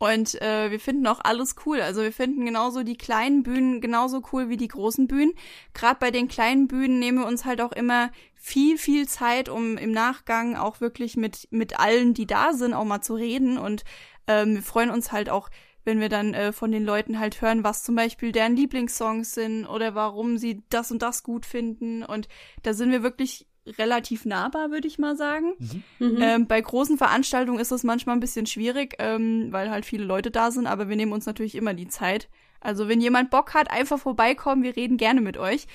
[0.00, 1.82] Und äh, wir finden auch alles cool.
[1.82, 5.34] Also wir finden genauso die kleinen Bühnen genauso cool wie die großen Bühnen.
[5.74, 9.76] Gerade bei den kleinen Bühnen nehmen wir uns halt auch immer viel, viel Zeit, um
[9.76, 13.58] im Nachgang auch wirklich mit, mit allen, die da sind, auch mal zu reden.
[13.58, 13.84] Und
[14.26, 15.50] ähm, wir freuen uns halt auch,
[15.84, 19.66] wenn wir dann äh, von den Leuten halt hören, was zum Beispiel deren Lieblingssongs sind
[19.66, 22.02] oder warum sie das und das gut finden.
[22.02, 22.26] Und
[22.62, 25.54] da sind wir wirklich relativ nahbar, würde ich mal sagen.
[25.98, 26.18] Mhm.
[26.20, 30.30] Ähm, bei großen Veranstaltungen ist das manchmal ein bisschen schwierig, ähm, weil halt viele Leute
[30.30, 32.28] da sind, aber wir nehmen uns natürlich immer die Zeit.
[32.60, 35.66] Also wenn jemand Bock hat, einfach vorbeikommen, wir reden gerne mit euch.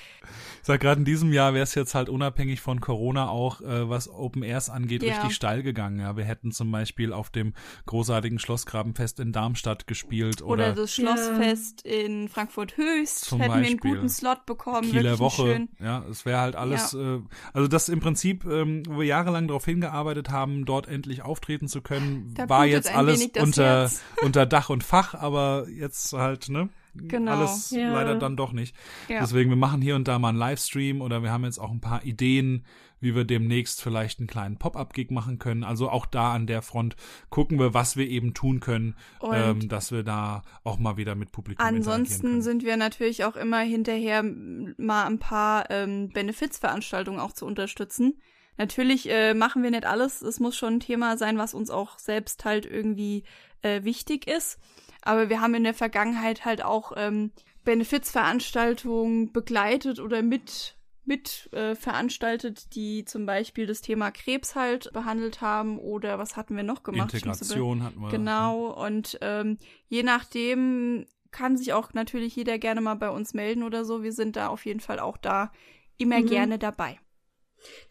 [0.60, 3.88] Ich sag gerade in diesem Jahr wäre es jetzt halt unabhängig von Corona auch, äh,
[3.88, 5.14] was Open Airs angeht, Ja.
[5.14, 6.00] richtig steil gegangen.
[6.00, 7.54] Ja, wir hätten zum Beispiel auf dem
[7.86, 11.04] großartigen Schlossgrabenfest in Darmstadt gespielt Oder, oder, das Ja.
[11.16, 13.94] Schlossfest in Frankfurt Höchst Zum hätten wir einen Beispiel.
[13.96, 15.42] guten Slot bekommen, Kieler wirklich Woche.
[15.46, 15.68] schön.
[15.80, 17.18] Ja, es wäre halt alles, äh,
[17.52, 21.80] also das im Prinzip, ähm, wo wir jahrelang darauf hingearbeitet haben, dort endlich auftreten zu
[21.80, 23.90] können, Da war jetzt alles unter,
[24.22, 26.68] unter Dach und Fach, aber jetzt halt, ne?
[27.08, 27.32] Genau.
[27.32, 27.92] Alles Ja.
[27.92, 28.74] leider dann doch nicht.
[29.08, 29.20] Ja.
[29.20, 31.80] Deswegen, wir machen hier und da mal einen Livestream oder wir haben jetzt auch ein
[31.80, 32.64] paar Ideen,
[33.00, 35.64] wie wir demnächst vielleicht einen kleinen Pop-up-Gig machen können.
[35.64, 36.96] Also auch da an der Front
[37.30, 38.94] gucken wir, was wir eben tun können,
[39.32, 43.36] ähm, dass wir da auch mal wieder mit Publikum interagieren Ansonsten sind wir natürlich auch
[43.36, 48.14] immer hinterher, mal ein paar ähm, Benefizveranstaltungen auch zu unterstützen.
[48.58, 50.22] Natürlich äh, machen wir nicht alles.
[50.22, 53.24] Es muss schon ein Thema sein, was uns auch selbst halt irgendwie
[53.62, 54.58] äh, wichtig ist.
[55.06, 57.30] Aber wir haben in der Vergangenheit halt auch ähm,
[57.64, 60.74] Benefizveranstaltungen begleitet oder mit
[61.08, 66.56] mit äh, veranstaltet, die zum Beispiel das Thema Krebs halt behandelt haben oder was hatten
[66.56, 67.14] wir noch gemacht?
[67.14, 68.10] Integration hatten wir.
[68.10, 73.62] Genau, und ähm, je nachdem kann sich auch natürlich jeder gerne mal bei uns melden
[73.62, 74.02] oder so.
[74.02, 75.52] Wir sind da auf jeden Fall auch da
[75.96, 76.26] immer Mhm.
[76.26, 76.98] gerne dabei.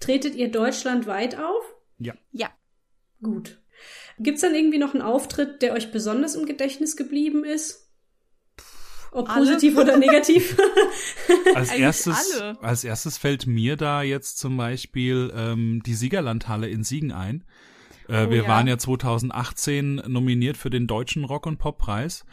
[0.02, 1.64] Tretet ihr deutschlandweit auf?
[2.00, 2.16] Ja.
[2.32, 2.50] Ja.
[3.24, 3.62] Gut.
[4.20, 7.82] Gibt's dann irgendwie noch einen Auftritt, der euch besonders im Gedächtnis geblieben ist?
[9.12, 9.46] Ob Alle?
[9.46, 10.58] positiv oder negativ.
[11.56, 12.62] Als erstes, alle.
[12.62, 17.46] als erstes fällt mir da jetzt zum Beispiel ähm, die Siegerlandhalle in Siegen ein.
[18.10, 18.48] Äh, Oh wir ja.
[18.48, 22.26] waren ja 2018 nominiert für den Deutschen Rock- und Poppreis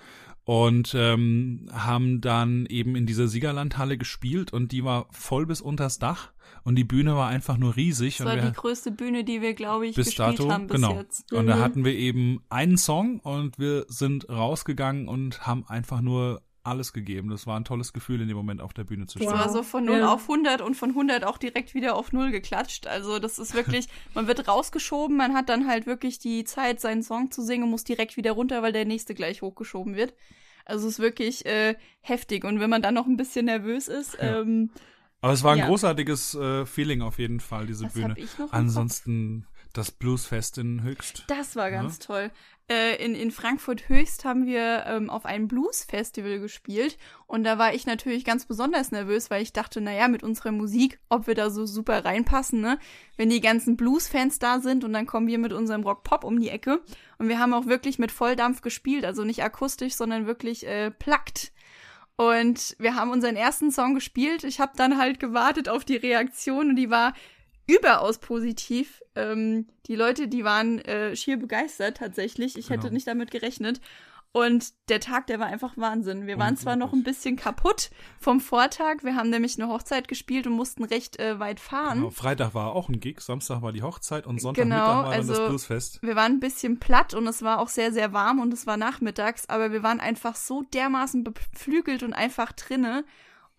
[0.45, 5.99] und ähm, haben dann eben in dieser Siegerlandhalle gespielt und die war voll bis unters
[5.99, 6.33] Dach
[6.65, 8.19] und die Bühne war einfach nur riesig.
[8.19, 10.67] Das und war wir, die größte Bühne, die wir, glaube ich, bis gespielt dato, haben
[10.67, 10.99] bis genau.
[10.99, 11.33] jetzt.
[11.33, 11.61] Und da Mhm.
[11.61, 17.29] hatten wir eben einen Song und wir sind rausgegangen und haben einfach nur alles gegeben.
[17.31, 19.37] Das war ein tolles Gefühl, in dem Moment auf der Bühne zu Es stehen.
[19.37, 19.53] war Wow.
[19.53, 20.13] so von 0 Ja.
[20.13, 22.87] auf 100 und von 100 auch direkt wieder auf 0 geklatscht.
[22.87, 27.03] Also das ist wirklich, man wird rausgeschoben, man hat dann halt wirklich die Zeit, seinen
[27.03, 30.15] Song zu singen, muss direkt wieder runter, weil der nächste gleich hochgeschoben wird.
[30.65, 32.45] Also es ist wirklich äh, heftig.
[32.45, 34.41] Und wenn man dann noch ein bisschen nervös ist, Ja.
[34.41, 34.71] ähm,
[35.21, 35.67] Aber es war ein Ja.
[35.67, 38.17] großartiges äh, Feeling auf jeden Fall, diese was Bühne.
[38.51, 41.25] Ansonsten das Bluesfest in Höchst.
[41.29, 42.05] Das war ganz Ja.
[42.07, 42.31] toll.
[42.69, 46.97] Äh, in, in Frankfurt Höchst haben wir ähm, auf einem Blues-Festival gespielt
[47.27, 51.01] und da war ich natürlich ganz besonders nervös, weil ich dachte, naja, mit unserer Musik,
[51.09, 52.79] ob wir da so super reinpassen, ne?
[53.17, 56.51] Wenn die ganzen Blues-Fans da sind und dann kommen wir mit unserem Rock-Pop um die
[56.51, 56.83] Ecke
[57.19, 61.53] und wir haben auch wirklich mit Volldampf gespielt, also nicht akustisch, sondern wirklich äh, plackt.
[62.17, 64.45] Und wir haben unseren ersten Song gespielt.
[64.45, 67.15] Ich habe dann halt gewartet auf die Reaktion und die war
[67.67, 69.03] überaus positiv.
[69.15, 72.57] Ähm, die Leute, die waren äh, schier begeistert tatsächlich.
[72.59, 72.95] Ich hätte Genau.
[72.95, 73.81] nicht damit gerechnet.
[74.35, 76.27] Und der Tag, der war einfach Wahnsinn.
[76.27, 79.03] Wir waren zwar noch ein bisschen kaputt vom Vortag.
[79.03, 81.99] Wir haben nämlich eine Hochzeit gespielt und mussten recht äh, weit fahren.
[81.99, 85.27] Genau, Freitag war auch ein Gig, Samstag war die Hochzeit und Sonntagmittag Genau, war dann
[85.27, 86.01] das also- Bluesfest.
[86.03, 88.79] Wir waren ein bisschen platt und es war auch sehr, sehr warm und es war
[88.79, 93.05] nachmittags, aber wir waren einfach so dermaßen beflügelt und einfach drinne.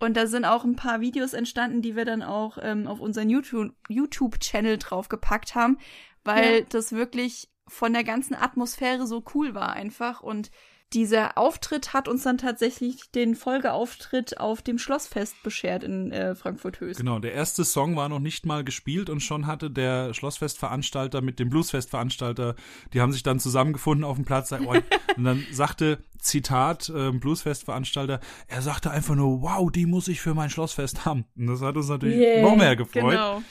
[0.04, 3.30] Und da sind auch ein paar Videos entstanden, die wir dann auch ähm, auf unseren
[3.30, 5.78] YouTube- YouTube-Channel draufgepackt haben,
[6.24, 6.66] weil Ja.
[6.70, 10.22] das wirklich von der ganzen Atmosphäre so cool war einfach.
[10.22, 10.52] Und
[10.94, 17.00] dieser Auftritt hat uns dann tatsächlich den Folgeauftritt auf dem Schlossfest beschert in äh, Frankfurt-Höchst.
[17.00, 21.40] Genau, der erste Song war noch nicht mal gespielt und schon hatte der Schlossfestveranstalter mit
[21.40, 22.56] dem Bluesfestveranstalter,
[22.94, 24.52] die haben sich dann zusammengefunden auf dem Platz
[25.18, 30.34] und dann sagte, Zitat, äh, Bluesfestveranstalter, er sagte einfach nur, wow, die muss ich für
[30.34, 31.26] mein Schlossfest haben.
[31.36, 32.42] Und das hat uns natürlich Yeah.
[32.42, 33.12] noch mehr gefreut.
[33.12, 33.42] Genau.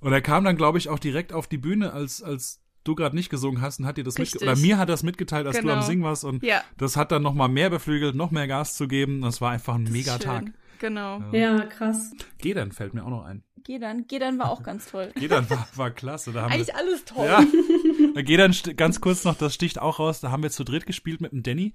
[0.00, 3.14] Und er kam dann, glaube ich, auch direkt auf die Bühne, als, als du gerade
[3.16, 4.50] nicht gesungen hast und hat dir das mitgeteilt.
[4.50, 5.74] Oder mir hat das mitgeteilt, als du Genau.
[5.74, 6.24] am Singen warst.
[6.24, 6.62] Und Ja.
[6.78, 9.20] das hat dann noch mal mehr beflügelt, noch mehr Gas zu geben.
[9.22, 10.46] Das war einfach ein Das mega Tag.
[10.78, 11.20] Genau.
[11.32, 12.12] Ja, krass.
[12.38, 13.42] Geh dann fällt mir auch noch ein.
[13.64, 14.06] Geh dann.
[14.08, 15.12] Geh dann war auch ganz toll.
[15.14, 16.32] Geh dann war, war klasse.
[16.32, 17.26] Da haben Eigentlich wir, alles toll.
[17.26, 20.20] ja, Geh dann st- ganz kurz noch, das sticht auch raus.
[20.20, 21.74] Da haben wir zu dritt gespielt mit dem Danny.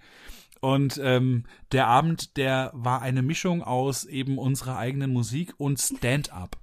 [0.60, 6.58] Und ähm, der Abend, der war eine Mischung aus eben unserer eigenen Musik und Stand-up.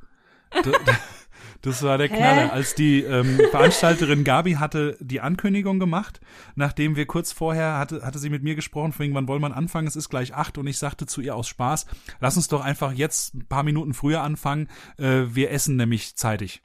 [1.63, 2.17] Das war der Hä?
[2.17, 2.53] Knaller.
[2.53, 6.21] Als die ähm, Veranstalterin Gabi hatte die Ankündigung gemacht,
[6.57, 9.57] nachdem wir kurz vorher hatte, hatte sie mit mir gesprochen, von wegen, wann wollen wir
[9.57, 9.87] anfangen?
[9.87, 11.87] Es ist gleich acht und ich sagte zu ihr aus Spaß,
[12.21, 14.69] lass uns doch einfach jetzt ein paar Minuten früher anfangen.
[14.99, 16.63] Äh, wir essen nämlich zeitig.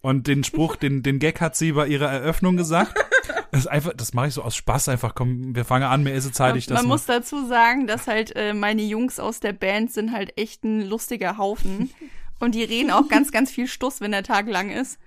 [0.00, 2.94] Und den Spruch, den, den Gag hat sie bei ihrer Eröffnung gesagt.
[3.52, 5.16] Das ist einfach, das mache ich so aus Spaß einfach.
[5.16, 6.68] Komm, wir fangen an, mir esse zeitig.
[6.68, 10.38] Man dass muss dazu sagen, dass halt äh, meine Jungs aus der Band sind halt
[10.38, 11.90] echt ein lustiger Haufen.
[12.40, 14.98] Und die reden auch ganz, ganz viel Stuss, wenn der Tag lang ist.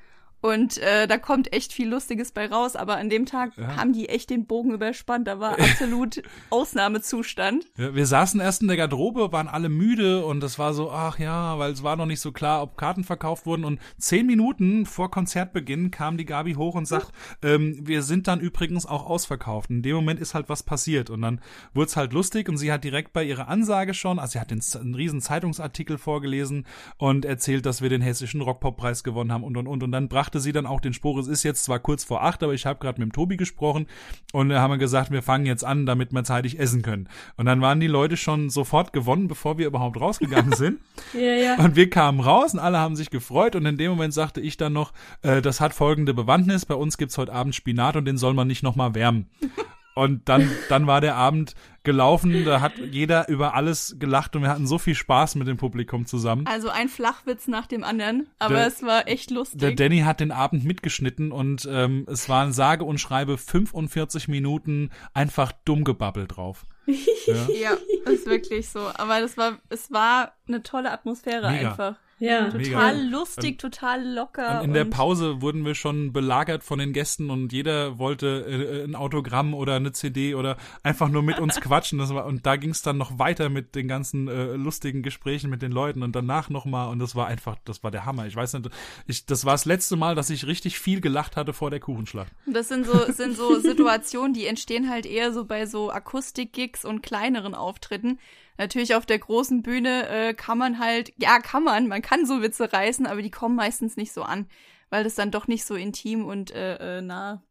[0.43, 2.75] Und äh, da kommt echt viel Lustiges bei raus.
[2.75, 3.77] Aber an dem Tag Ja.
[3.77, 5.27] haben die echt den Bogen überspannt.
[5.27, 7.65] Da war absolut Ausnahmezustand.
[7.77, 11.17] Ja, wir saßen erst in der Garderobe, waren alle müde und das war so, ach
[11.19, 13.63] ja, weil es war noch nicht so klar, ob Karten verkauft wurden.
[13.63, 18.39] Und zehn Minuten vor Konzertbeginn kam die Gabi hoch und sagt, ähm, wir sind dann
[18.41, 19.69] übrigens auch ausverkauft.
[19.69, 21.39] In dem Moment ist halt was passiert und dann
[21.73, 24.51] wurde es halt lustig und sie hat direkt bei ihrer Ansage schon, also sie hat
[24.51, 26.65] den, einen riesen Zeitungsartikel vorgelesen
[26.97, 29.83] und erzählt, dass wir den hessischen Rockpop-Preis gewonnen haben und und und.
[29.83, 32.43] Und dann brachte sie dann auch den Spruch, es ist jetzt zwar kurz vor acht,
[32.43, 33.87] aber ich habe gerade mit dem Tobi gesprochen
[34.31, 37.09] und da haben wir gesagt, wir fangen jetzt an, damit wir zeitig essen können.
[37.37, 40.79] Und dann waren die Leute schon sofort gewonnen, bevor wir überhaupt rausgegangen sind.
[41.13, 41.55] Ja, ja.
[41.57, 44.57] Und wir kamen raus und alle haben sich gefreut und in dem Moment sagte ich
[44.57, 48.17] dann noch, äh, das hat folgende Bewandtnis, bei uns gibt's heute Abend Spinat und den
[48.17, 49.27] soll man nicht nochmal wärmen.
[49.95, 51.53] Und dann, dann war der Abend
[51.83, 55.57] gelaufen, da hat jeder über alles gelacht und wir hatten so viel Spaß mit dem
[55.57, 56.47] Publikum zusammen.
[56.47, 58.27] Also ein Flachwitz nach dem anderen.
[58.39, 59.59] Aber Der- es war echt lustig.
[59.59, 64.89] Der Danny hat den Abend mitgeschnitten und ähm, es waren sage und schreibe 45 Minuten
[65.13, 66.65] einfach dumm gebabbelt drauf.
[67.25, 67.47] Ja.
[67.57, 68.81] ja, ist wirklich so.
[68.95, 71.69] Aber das war, es war eine tolle Atmosphäre Mega.
[71.69, 71.95] einfach.
[72.23, 72.79] Ja, Mega.
[72.79, 74.59] Total lustig, total locker.
[74.61, 78.45] Und in der und- Pause wurden wir schon belagert von den Gästen und jeder wollte
[78.47, 81.99] äh, ein Autogramm oder eine CD oder einfach nur mit uns quatschen.
[81.99, 85.49] Das war, und da ging es dann noch weiter mit den ganzen äh, lustigen Gesprächen
[85.49, 88.25] mit den Leuten und danach nochmal und das war einfach, das war der Hammer.
[88.25, 88.69] Ich weiß nicht,
[89.05, 92.31] ich, das war das letzte Mal, dass ich richtig viel gelacht hatte vor der Kuchenschlacht.
[92.45, 97.03] Das sind so, sind so Situationen, die entstehen halt eher so bei so Akustik-Gigs und
[97.03, 98.17] kleineren Auftritten.
[98.57, 102.41] Natürlich auf der großen Bühne äh, kann man halt, ja, kann man, man kann so
[102.41, 104.47] Witze reißen, aber die kommen meistens nicht so an,
[104.89, 107.41] weil das dann doch nicht so intim und äh, äh, nah,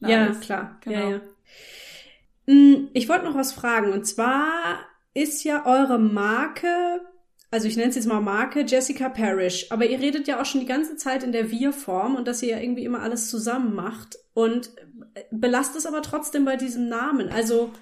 [0.00, 0.42] nah Ja, ist.
[0.42, 0.78] klar.
[0.82, 0.98] Genau.
[1.10, 1.20] Ja, ja.
[2.46, 3.92] Mm, Ich wollte noch was fragen.
[3.92, 4.78] Und zwar
[5.14, 7.00] ist ja eure Marke,
[7.50, 9.70] also ich nenne es jetzt mal Marke, Jessica Parrish.
[9.70, 12.50] Aber ihr redet ja auch schon die ganze Zeit in der Wir-Form und dass ihr
[12.50, 14.18] ja irgendwie immer alles zusammen macht.
[14.34, 14.72] Und
[15.30, 17.30] belasst es aber trotzdem bei diesem Namen.
[17.30, 17.72] Also,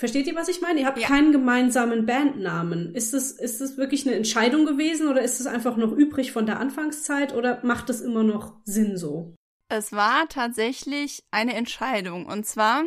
[0.00, 0.80] versteht ihr, was ich meine?
[0.80, 1.06] Ihr habt Ja.
[1.06, 2.94] keinen gemeinsamen Bandnamen.
[2.94, 6.46] Ist es, ist es wirklich eine Entscheidung gewesen oder ist es einfach noch übrig von
[6.46, 9.34] der Anfangszeit oder macht es immer noch Sinn so?
[9.68, 12.26] Es war tatsächlich eine Entscheidung.
[12.26, 12.84] Und zwar,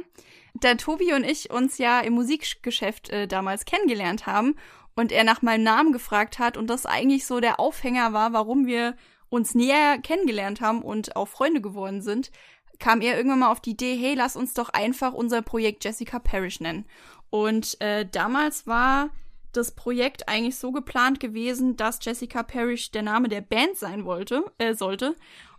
[0.55, 4.55] da Tobi und ich uns ja im Musikgeschäft äh, damals kennengelernt haben
[4.95, 8.65] und er nach meinem Namen gefragt hat und das eigentlich so der Aufhänger war, warum
[8.65, 8.95] wir
[9.29, 12.31] uns näher kennengelernt haben und auch Freunde geworden sind,
[12.79, 16.19] kam er irgendwann mal auf die Idee, hey, lass uns doch einfach unser Projekt Jessica
[16.19, 16.85] Parrish nennen.
[17.29, 19.09] Und äh, damals war
[19.53, 24.43] das Projekt eigentlich so geplant gewesen, dass Jessica Parrish der Name der Band sein wollte,
[24.57, 25.15] äh, sollte.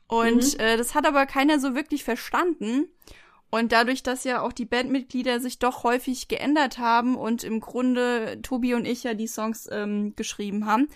[0.06, 2.88] Und äh, das hat aber keiner so wirklich verstanden.
[3.50, 8.40] Und dadurch, dass ja auch die Bandmitglieder sich doch häufig geändert haben und im Grunde
[8.42, 10.88] Tobi und ich ja die Songs ähm, geschrieben haben,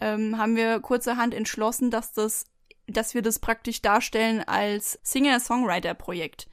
[0.00, 2.46] ähm, haben wir kurzerhand entschlossen, dass das,
[2.86, 6.48] dass wir das praktisch darstellen als Singer-Songwriter-Projekt.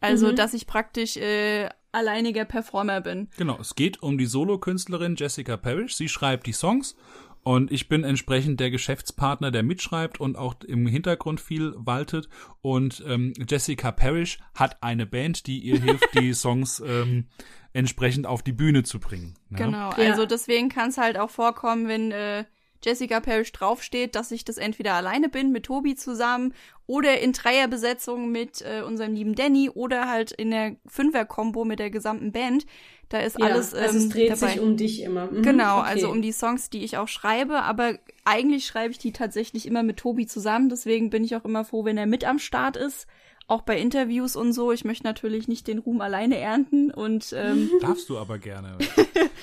[0.00, 0.36] Also, Mhm.
[0.36, 3.28] dass ich praktisch äh, alleiniger Performer bin.
[3.36, 5.94] Genau, es geht um die Solokünstlerin Jessica Parrish.
[5.96, 6.94] Sie schreibt die Songs
[7.42, 12.28] und ich bin entsprechend der Geschäftspartner, der mitschreibt und auch im Hintergrund viel waltet.
[12.62, 17.26] Und ähm, Jessica Parrish hat eine Band, die ihr hilft, die Songs ähm,
[17.72, 19.34] entsprechend auf die Bühne zu bringen.
[19.50, 19.56] Ja?
[19.58, 20.10] Genau, Ja.
[20.12, 22.44] also deswegen kann es halt auch vorkommen, wenn äh,
[22.84, 26.54] Jessica Parrish draufsteht, dass ich das entweder alleine bin mit Tobi zusammen
[26.86, 31.90] oder in Dreierbesetzung mit äh, unserem lieben Danny oder halt in der Fünfer-Kombo mit der
[31.90, 32.66] gesamten Band.
[33.08, 34.52] Da ist Ja, alles ähm, also es dreht dabei.
[34.52, 35.30] sich um dich immer.
[35.30, 35.88] Mhm, Genau, okay.
[35.88, 39.82] also um die Songs, die ich auch schreibe, aber eigentlich schreibe ich die tatsächlich immer
[39.82, 43.06] mit Tobi zusammen, deswegen bin ich auch immer froh, wenn er mit am Start ist,
[43.50, 44.72] auch bei Interviews und so.
[44.72, 48.78] Ich möchte natürlich nicht den Ruhm alleine ernten und ähm, Darfst du aber gerne.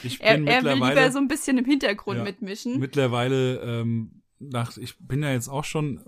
[0.04, 2.24] Ich er, bin er will mittlerweile lieber so ein bisschen im Hintergrund Ja.
[2.24, 2.80] mitmischen.
[2.80, 6.00] mittlerweile ähm, nach, ich bin ja jetzt auch schon,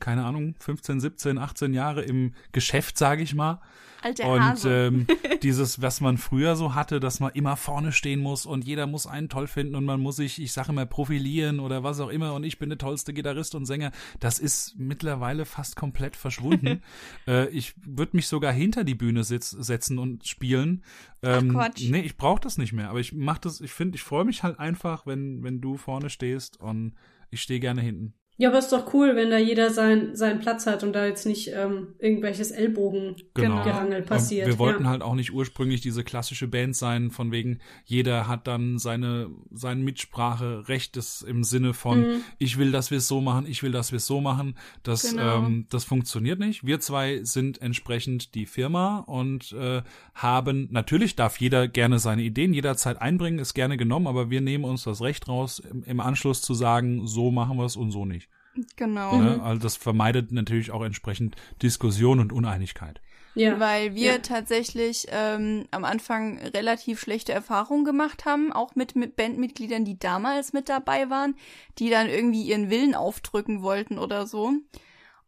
[0.00, 3.60] keine Ahnung, 15, 17, 18 Jahre im Geschäft, sage ich mal.
[4.02, 5.06] Alter Und ähm,
[5.42, 9.06] dieses, was man früher so hatte, dass man immer vorne stehen muss und jeder muss
[9.06, 12.34] einen toll finden und man muss sich, ich sage immer, profilieren oder was auch immer
[12.34, 16.82] und ich bin der tollste Gitarrist und Sänger, das ist mittlerweile fast komplett verschwunden.
[17.26, 20.84] äh, ich würde mich sogar hinter die Bühne sitz, setzen und spielen.
[21.22, 21.88] Ähm, Quatsch.
[21.88, 24.42] Nee, ich brauche das nicht mehr, aber ich mach das, ich finde, ich freue mich
[24.42, 26.94] halt einfach, wenn, wenn du vorne stehst und
[27.30, 28.14] ich stehe gerne hinten.
[28.40, 31.26] Ja, aber ist doch cool, wenn da jeder sein, seinen Platz hat und da jetzt
[31.26, 32.62] nicht ähm, irgendwelches Genau.
[32.62, 34.46] Ellbogengerangel Und passiert.
[34.46, 34.90] Wir wollten ja.
[34.90, 39.82] halt auch nicht ursprünglich diese klassische Band sein, von wegen, jeder hat dann seine, sein
[39.82, 42.20] Mitspracherecht ist im Sinne von, Mhm.
[42.38, 44.54] ich will, dass wir es so machen, ich will, dass wir es so machen.
[44.84, 45.38] Das, Genau.
[45.38, 46.64] ähm, das funktioniert nicht.
[46.64, 49.82] Wir zwei sind entsprechend die Firma und äh,
[50.14, 54.62] haben, natürlich darf jeder gerne seine Ideen jederzeit einbringen, ist gerne genommen, aber wir nehmen
[54.64, 58.04] uns das Recht raus, im, im Anschluss zu sagen, so machen wir es und so
[58.04, 58.27] nicht.
[58.76, 59.16] Genau.
[59.20, 59.42] Ne?
[59.42, 63.00] Also das vermeidet natürlich auch entsprechend Diskussion und Uneinigkeit.
[63.34, 63.58] ja.
[63.60, 64.18] Weil wir Ja.
[64.18, 70.52] tatsächlich ähm, am Anfang relativ schlechte Erfahrungen gemacht haben, auch mit, mit Bandmitgliedern, die damals
[70.52, 71.36] mit dabei waren,
[71.78, 74.52] die dann irgendwie ihren Willen aufdrücken wollten oder so.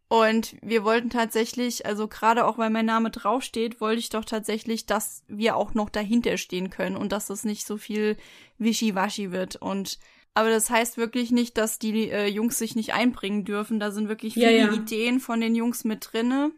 [0.09, 4.87] Und wir wollten tatsächlich, also gerade auch weil mein Name draufsteht, wollte ich doch tatsächlich,
[4.87, 8.17] dass wir auch noch dahinter stehen können und dass das nicht so viel
[8.59, 9.55] Wischiwaschi wird.
[9.55, 10.01] Und
[10.35, 13.81] aber das heißt wirklich nicht, dass die äh, Jungs sich nicht einbringen dürfen.
[13.81, 14.73] Da sind wirklich Ja, viele ja.
[14.73, 16.53] Ideen von den Jungs mit drinne.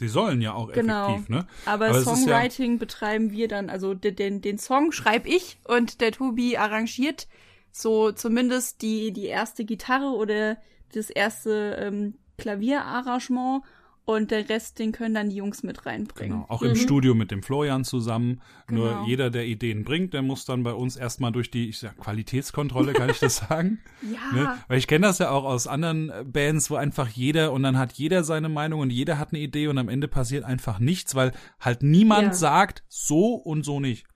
[0.00, 1.06] Die sollen ja auch Genau.
[1.06, 1.46] effektiv, ne?
[1.66, 5.58] Aber, Aber ist ja- Songwriting betreiben wir dann, also den, den, den Song schreibe ich
[5.68, 7.28] und der Tobi arrangiert
[7.70, 10.56] so zumindest die, die erste Gitarre oder
[10.92, 13.62] das erste ähm, Klavierarrangement
[14.06, 16.40] und der Rest, den können dann die Jungs mit reinbringen.
[16.40, 18.42] Genau, auch im Studio mit dem Florian zusammen.
[18.70, 19.06] Nur Genau.
[19.06, 22.92] jeder, der Ideen bringt, der muss dann bei uns erstmal durch die ich sag, Qualitätskontrolle,
[22.92, 23.78] kann ich das sagen?
[24.02, 24.58] Ja, Ne?
[24.68, 27.78] Weil ich kenne das ja auch aus anderen äh, Bands, wo einfach jeder und dann
[27.78, 31.14] hat jeder seine Meinung und jeder hat eine Idee und am Ende passiert einfach nichts,
[31.14, 32.32] weil halt niemand Ja.
[32.34, 34.06] sagt so und so nicht.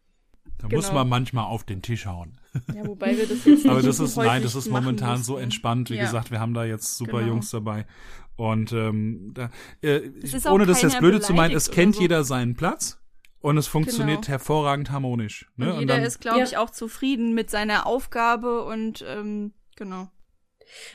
[0.59, 0.78] Da Genau.
[0.80, 2.36] muss man manchmal auf den Tisch hauen.
[2.74, 5.45] Ja, wobei wir das jetzt nicht Aber das ist, nein, das ist momentan so mussten.
[5.45, 5.91] entspannt.
[5.91, 6.03] Wie Ja.
[6.03, 7.34] gesagt, wir haben da jetzt super Genau.
[7.34, 7.86] Jungs dabei.
[8.39, 9.51] Und ähm, da,
[9.82, 10.01] äh,
[10.49, 12.01] ohne das jetzt blöde zu meinen, es kennt so.
[12.01, 12.99] jeder seinen Platz
[13.41, 14.28] und es funktioniert Genau.
[14.28, 15.51] hervorragend harmonisch.
[15.57, 15.74] Ne?
[15.74, 16.45] Und jeder dann, ist, glaube Ja.
[16.45, 20.09] ich, auch zufrieden mit seiner Aufgabe und ähm, genau.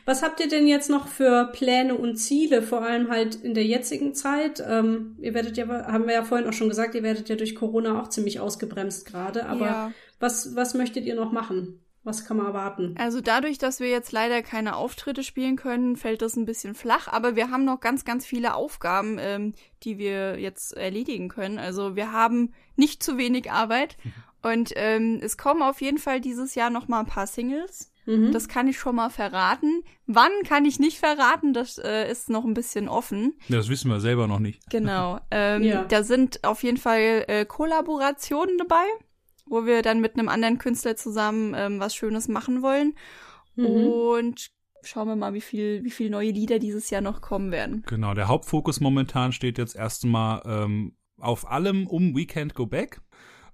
[0.05, 3.65] Was habt ihr denn jetzt noch für Pläne und Ziele, vor allem halt in der
[3.65, 4.63] jetzigen Zeit?
[4.65, 7.55] Ähm, ihr werdet ja, haben wir ja vorhin auch schon gesagt, ihr werdet ja durch
[7.55, 9.47] Corona auch ziemlich ausgebremst gerade.
[9.47, 9.91] Aber Ja.
[10.19, 11.79] was, was möchtet ihr noch machen?
[12.03, 12.95] Was kann man erwarten?
[12.97, 17.07] Also dadurch, dass wir jetzt leider keine Auftritte spielen können, fällt das ein bisschen flach.
[17.07, 21.59] Aber wir haben noch ganz, ganz viele Aufgaben, ähm, die wir jetzt erledigen können.
[21.59, 23.97] Also wir haben nicht zu wenig Arbeit.
[24.41, 27.93] Und ähm, es kommen auf jeden Fall dieses Jahr noch mal ein paar Singles.
[28.05, 28.33] Mhm.
[28.33, 29.83] Das kann ich schon mal verraten.
[30.05, 31.53] Wann kann ich nicht verraten?
[31.53, 33.35] Das äh, ist noch ein bisschen offen.
[33.47, 34.69] Ja, das wissen wir selber noch nicht.
[34.69, 35.19] Genau.
[35.31, 35.85] Ähm, Ja.
[35.85, 38.83] Da sind auf jeden Fall äh, Kollaborationen dabei,
[39.45, 42.95] wo wir dann mit einem anderen Künstler zusammen ähm, was Schönes machen wollen.
[43.55, 43.65] Mhm.
[43.65, 47.83] Und schauen wir mal, wie viel, wie viel neue Lieder dieses Jahr noch kommen werden.
[47.87, 53.01] Genau, der Hauptfokus momentan steht jetzt erstmal ähm, auf allem um Weekend Go Back.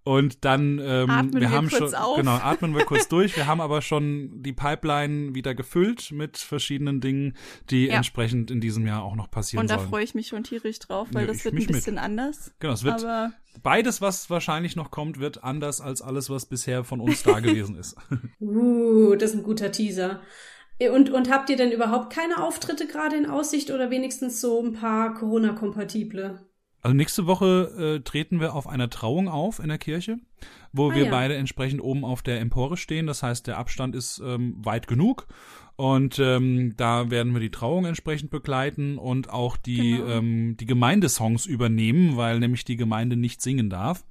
[0.03, 2.17] Und dann, ähm, Atmen wir wir haben kurz schon, auf.
[2.17, 3.35] genau, atmen wir kurz durch.
[3.35, 7.35] Wir haben aber schon die Pipeline wieder gefüllt mit verschiedenen Dingen,
[7.69, 7.95] die Ja.
[7.95, 9.89] entsprechend in diesem Jahr auch noch passieren Und da sollen.
[9.89, 11.75] freue ich mich schon tierisch drauf, weil Ja, das wird ein mich mit.
[11.75, 12.51] bisschen anders.
[12.59, 16.83] Genau, es wird Aber beides, was wahrscheinlich noch kommt, wird anders als alles, was bisher
[16.83, 17.95] von uns da gewesen ist.
[18.39, 20.21] Uh, das ist ein guter Teaser.
[20.93, 24.71] Und, und habt ihr denn überhaupt keine Auftritte gerade in Aussicht oder wenigstens so ein
[24.73, 26.39] paar Corona-kompatible?
[26.81, 30.17] Also nächste Woche äh, treten wir auf einer Trauung auf in der Kirche,
[30.71, 31.11] wo Ah, wir ja.
[31.11, 33.05] beide entsprechend oben auf der Empore stehen.
[33.07, 35.27] Das heißt, der Abstand ist ähm, weit genug.
[35.75, 40.07] Und ähm, da werden wir die Trauung entsprechend begleiten und auch die, Genau.
[40.07, 44.03] ähm, die Gemeindesongs übernehmen, weil nämlich die Gemeinde nicht singen darf.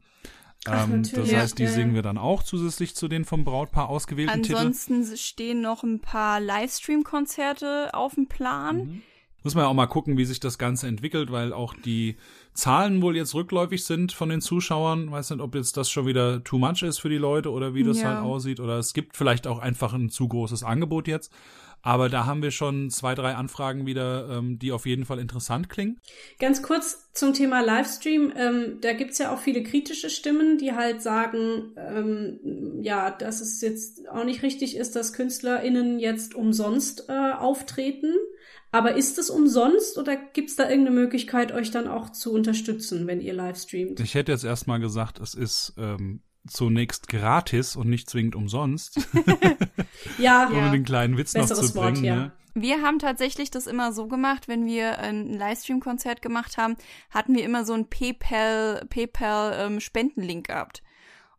[0.66, 3.88] Ach, Ähm, das heißt, die Ja, singen wir dann auch zusätzlich zu den vom Brautpaar
[3.88, 4.58] ausgewählten Titeln.
[4.58, 6.40] ansonsten stehen noch ein paar
[7.02, 8.76] Livestream-Konzerte auf dem Plan.
[8.78, 9.02] Mhm.
[9.44, 12.16] Muss man ja auch mal gucken, wie sich das Ganze entwickelt, weil auch die
[12.58, 15.12] Zahlen wohl jetzt rückläufig sind von den Zuschauern.
[15.12, 17.84] Weiß nicht, ob jetzt das schon wieder too much ist für die Leute oder wie
[17.84, 18.08] das Ja.
[18.08, 18.58] halt aussieht.
[18.58, 21.32] Oder es gibt vielleicht auch einfach ein zu großes Angebot jetzt.
[21.82, 25.68] Aber da haben wir schon zwei, drei Anfragen wieder, ähm, die auf jeden Fall interessant
[25.68, 26.00] klingen.
[26.40, 28.32] Ganz kurz zum Thema Livestream.
[28.36, 32.40] Ähm, da gibt's ja auch viele kritische Stimmen, die halt sagen, ähm,
[32.82, 38.12] ja, dass es jetzt auch nicht richtig ist, dass KünstlerInnen jetzt umsonst äh, auftreten.
[38.70, 43.20] Aber ist es umsonst oder gibt's da irgendeine Möglichkeit, euch dann auch zu unterstützen, wenn
[43.20, 44.00] ihr live streamt?
[44.00, 49.00] Ich hätte jetzt erstmal gesagt, es ist ähm, zunächst gratis und nicht zwingend umsonst,
[50.18, 50.70] Ja, um Ja.
[50.70, 52.04] den kleinen Witz noch Besseres zu Wort, bringen.
[52.04, 52.16] ja.
[52.16, 52.32] Ne?
[52.54, 56.76] Wir haben tatsächlich das immer so gemacht, wenn wir ein Livestream-Konzert gemacht haben,
[57.10, 60.82] hatten wir immer so einen PayPal, PayPal ähm, Spendenlink gehabt.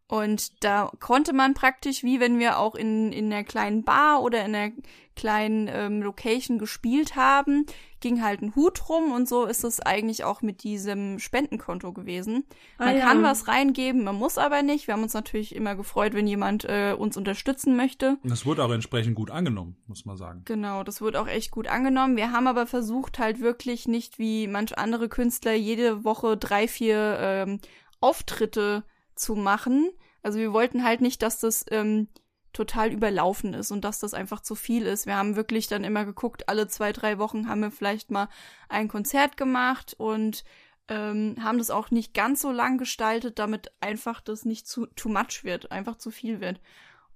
[0.09, 4.43] Und da konnte man praktisch, wie wenn wir auch in, in einer kleinen Bar oder
[4.43, 4.73] in einer
[5.15, 7.67] kleinen ähm, Location gespielt haben,
[7.99, 12.45] ging halt ein Hut rum und so ist es eigentlich auch mit diesem Spendenkonto gewesen.
[12.79, 13.05] Ah, Man ja.
[13.05, 14.87] kann was reingeben, man muss aber nicht.
[14.87, 18.17] Wir haben uns natürlich immer gefreut, wenn jemand äh, uns unterstützen möchte.
[18.23, 20.41] Und das wurde auch entsprechend gut angenommen, muss man sagen.
[20.45, 22.17] Genau, das wird auch echt gut angenommen.
[22.17, 27.17] Wir haben aber versucht, halt wirklich nicht wie manch andere Künstler jede Woche drei, vier
[27.19, 27.59] ähm,
[27.99, 28.83] Auftritte
[29.19, 29.89] zu machen.
[30.23, 32.07] Also wir wollten halt nicht, dass das ähm,
[32.53, 35.05] total überlaufen ist und dass das einfach zu viel ist.
[35.05, 38.29] Wir haben wirklich dann immer geguckt, alle zwei, drei Wochen haben wir vielleicht mal
[38.69, 40.43] ein Konzert gemacht und
[40.87, 45.09] ähm, haben das auch nicht ganz so lang gestaltet, damit einfach das nicht zu too
[45.09, 46.59] much wird, einfach zu viel wird.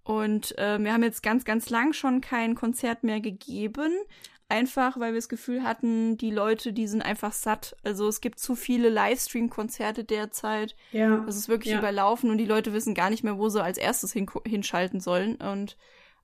[0.04, 3.94] Und äh, wir haben jetzt ganz, ganz lang schon kein Konzert mehr gegeben.
[4.54, 7.76] Einfach, weil wir das Gefühl hatten, die Leute, die sind einfach satt.
[7.84, 10.76] Also es gibt zu viele Livestream-Konzerte derzeit.
[10.92, 11.26] ja.
[11.28, 11.80] Es ist wirklich Ja.
[11.80, 15.36] überlaufen und die Leute wissen gar nicht mehr, wo sie als erstes hin hinschalten sollen.
[15.38, 15.78] Und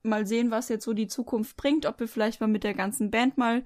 [0.04, 3.10] mal sehen, was jetzt so die Zukunft bringt, ob wir vielleicht mal mit der ganzen
[3.12, 3.64] Band mal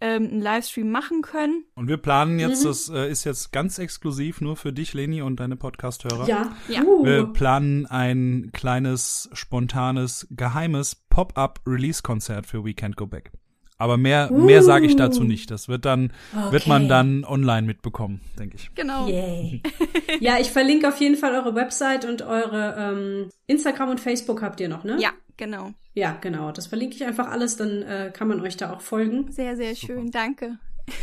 [0.00, 1.64] ähm, einen Livestream machen können.
[1.74, 2.68] Und wir planen jetzt, Mhm.
[2.68, 6.28] das äh, ist jetzt ganz exklusiv nur für dich, Leni, und deine Podcast-Hörer.
[6.28, 6.54] Ja.
[6.68, 6.82] Ja.
[6.82, 7.02] Uh.
[7.04, 13.30] Wir planen ein kleines, spontanes, geheimes Pop-up-Release-Konzert für We Can't Go Back.
[13.78, 15.50] Aber mehr, mehr sage ich dazu nicht.
[15.50, 16.12] Das wird dann,
[16.50, 16.88] wird man Okay.
[16.88, 18.70] dann online mitbekommen, denke ich.
[18.74, 19.06] Genau.
[19.06, 19.62] Yay.
[20.20, 24.60] ja, ich verlinke auf jeden Fall eure Website und eure ähm, Instagram und Facebook habt
[24.60, 24.96] ihr noch, ne?
[24.98, 25.72] Ja, genau.
[25.94, 26.52] Ja, genau.
[26.52, 29.30] Das verlinke ich einfach alles, dann äh, kann man euch da auch folgen.
[29.30, 30.10] Sehr, sehr schön.
[30.10, 30.58] Danke.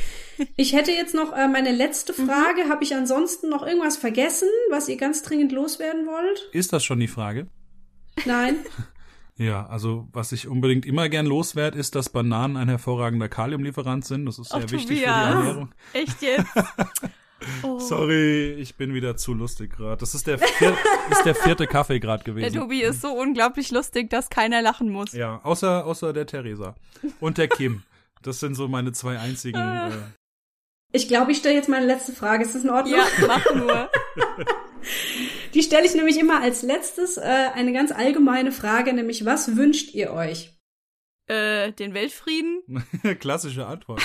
[0.55, 2.25] Ich hätte jetzt noch äh, meine letzte Mhm.
[2.27, 2.67] Frage.
[2.67, 6.49] Habe ich ansonsten noch irgendwas vergessen, was ihr ganz dringend loswerden wollt?
[6.53, 7.45] Ist das schon die Frage?
[8.25, 8.55] Nein?
[9.37, 14.25] Ja, also was ich unbedingt immer gern loswerde, ist, dass Bananen ein hervorragender Kaliumlieferant sind.
[14.27, 15.35] Das ist sehr Ach, wichtig für die Tobias.
[15.35, 15.71] Ernährung.
[15.93, 16.47] Echt jetzt?
[17.61, 17.77] Oh.
[17.77, 19.97] Sorry, ich bin wieder zu lustig gerade.
[19.97, 20.77] Das ist der, vier,
[21.09, 22.57] ist der vierte Kaffee gerade Der gewesen.
[22.57, 25.11] Tobi ist so unglaublich lustig, dass keiner lachen muss.
[25.11, 26.73] Ja, außer, außer der Theresa.
[27.19, 27.83] Und der Kim.
[28.21, 29.59] Das sind so meine zwei einzigen.
[29.59, 29.91] Äh,
[30.93, 32.45] Ich glaube, ich stelle jetzt meine letzte Frage.
[32.45, 32.95] Ist das in Ordnung?
[32.97, 33.89] Ja, mach nur.
[35.53, 37.17] Die stelle ich nämlich immer als letztes.
[37.17, 37.21] Äh,
[37.53, 40.49] eine ganz allgemeine Frage, nämlich was wünscht ihr euch?
[41.27, 42.61] äh, den Weltfrieden?
[43.19, 44.01] klassische Antwort.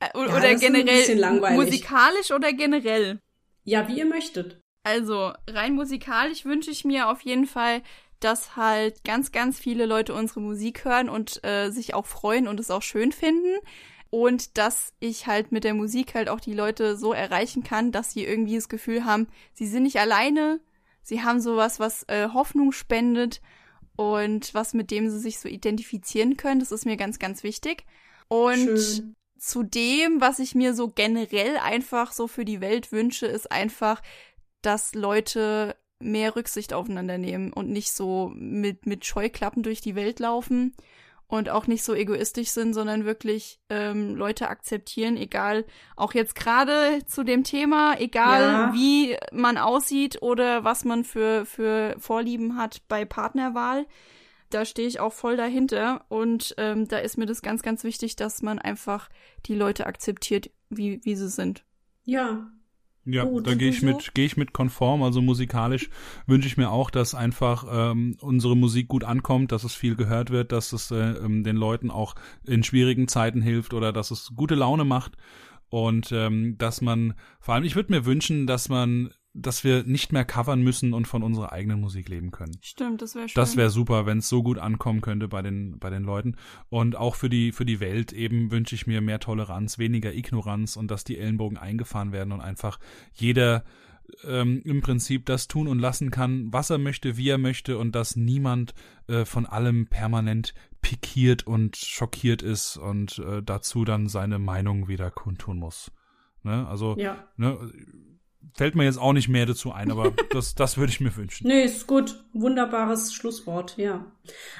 [0.00, 1.58] Äh, Ja, oder generell bisschen langweilig.
[1.58, 3.20] musikalisch oder generell?
[3.64, 4.60] Ja, wie ihr möchtet.
[4.84, 7.82] Also, rein musikalisch wünsche ich mir auf jeden Fall,
[8.20, 12.58] dass halt ganz, ganz viele Leute unsere Musik hören und äh, sich auch freuen und
[12.60, 13.56] es auch schön finden.
[14.10, 18.12] Und dass ich halt mit der Musik halt auch die Leute so erreichen kann, dass
[18.12, 20.60] sie irgendwie das Gefühl haben, sie sind nicht alleine,
[21.08, 23.40] sie haben sowas, was äh, Hoffnung spendet
[23.96, 26.60] und was mit dem sie sich so identifizieren können.
[26.60, 27.84] Das ist mir ganz, ganz wichtig.
[28.28, 29.16] Und Schön.
[29.38, 34.02] zu dem, was ich mir so generell einfach so für die Welt wünsche, ist einfach,
[34.60, 40.20] dass Leute mehr Rücksicht aufeinander nehmen und nicht so mit, mit Scheuklappen durch die Welt
[40.20, 40.76] laufen
[41.28, 45.64] und auch nicht so egoistisch sind, sondern wirklich ähm, Leute akzeptieren, egal,
[45.94, 48.72] auch jetzt gerade zu dem Thema, egal Ja.
[48.74, 53.86] wie man aussieht oder was man für, für Vorlieben hat bei Partnerwahl.
[54.50, 58.16] Da stehe ich auch voll dahinter und ähm, da ist mir das ganz, ganz wichtig,
[58.16, 59.10] dass man einfach
[59.44, 61.64] die Leute akzeptiert, wie, wie sie sind.
[62.04, 62.50] Ja.
[63.10, 63.86] Ja, Gut, da gehe ich so.
[63.86, 65.02] mit, gehe ich mit konform.
[65.02, 65.88] Also musikalisch
[66.26, 70.30] wünsche ich mir auch, dass einfach ähm, unsere Musik gut ankommt, dass es viel gehört
[70.30, 72.14] wird, dass es äh, ähm, den Leuten auch
[72.46, 75.12] in schwierigen Zeiten hilft oder dass es gute Laune macht
[75.70, 80.12] und ähm, dass man vor allem, ich würde mir wünschen, dass man, dass wir nicht
[80.12, 82.58] mehr covern müssen und von unserer eigenen Musik leben können.
[82.60, 83.40] Stimmt, das wäre schön.
[83.40, 86.36] Das wäre super, wenn es so gut ankommen könnte bei den, bei den Leuten.
[86.70, 90.76] Und auch für die, für die Welt eben wünsche ich mir mehr Toleranz, weniger Ignoranz
[90.76, 92.78] und dass die Ellenbogen eingefahren werden und einfach
[93.12, 93.64] jeder
[94.24, 97.94] ähm, im Prinzip das tun und lassen kann, was er möchte, wie er möchte und
[97.94, 98.74] dass niemand
[99.06, 105.10] äh, von allem permanent pikiert und schockiert ist und äh, dazu dann seine Meinung wieder
[105.10, 105.92] kundtun muss.
[106.42, 106.66] Ne?
[106.66, 107.28] Also Ja.
[107.36, 107.58] ne,
[108.54, 111.46] fällt mir jetzt auch nicht mehr dazu ein, aber das, das würde ich mir wünschen.
[111.46, 112.24] Nee, ist gut.
[112.32, 114.06] Wunderbares Schlusswort, ja.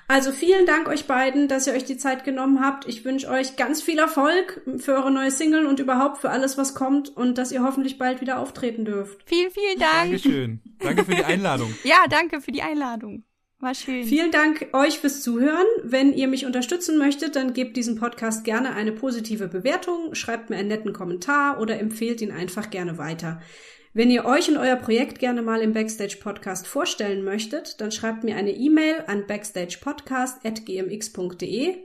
[0.06, 2.88] Also vielen Dank euch beiden, dass ihr euch die Zeit genommen habt.
[2.88, 6.74] Ich wünsche euch ganz viel Erfolg für eure neue Single und überhaupt für alles, was
[6.74, 9.22] kommt und dass ihr hoffentlich bald wieder auftreten dürft.
[9.26, 10.10] Vielen, vielen Dank.
[10.10, 10.60] Dankeschön.
[10.78, 11.74] Danke für die Einladung.
[11.84, 13.24] Ja, danke für die Einladung.
[13.60, 14.04] War schön.
[14.04, 15.66] Vielen Dank euch fürs Zuhören.
[15.82, 20.56] Wenn ihr mich unterstützen möchtet, dann gebt diesem Podcast gerne eine positive Bewertung, schreibt mir
[20.56, 23.42] einen netten Kommentar oder empfehlt ihn einfach gerne weiter.
[23.94, 28.24] Wenn ihr euch und euer Projekt gerne mal im Backstage Podcast vorstellen möchtet, dann schreibt
[28.24, 31.76] mir eine E-Mail an backstagepodcast.gmx.de.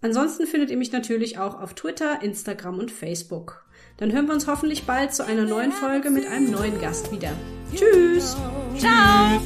[0.00, 3.64] Ansonsten findet ihr mich natürlich auch auf Twitter, Instagram und Facebook.
[3.96, 7.32] Dann hören wir uns hoffentlich bald zu einer neuen Folge mit einem neuen Gast wieder.
[7.74, 8.36] Tschüss!
[8.78, 9.40] Ciao.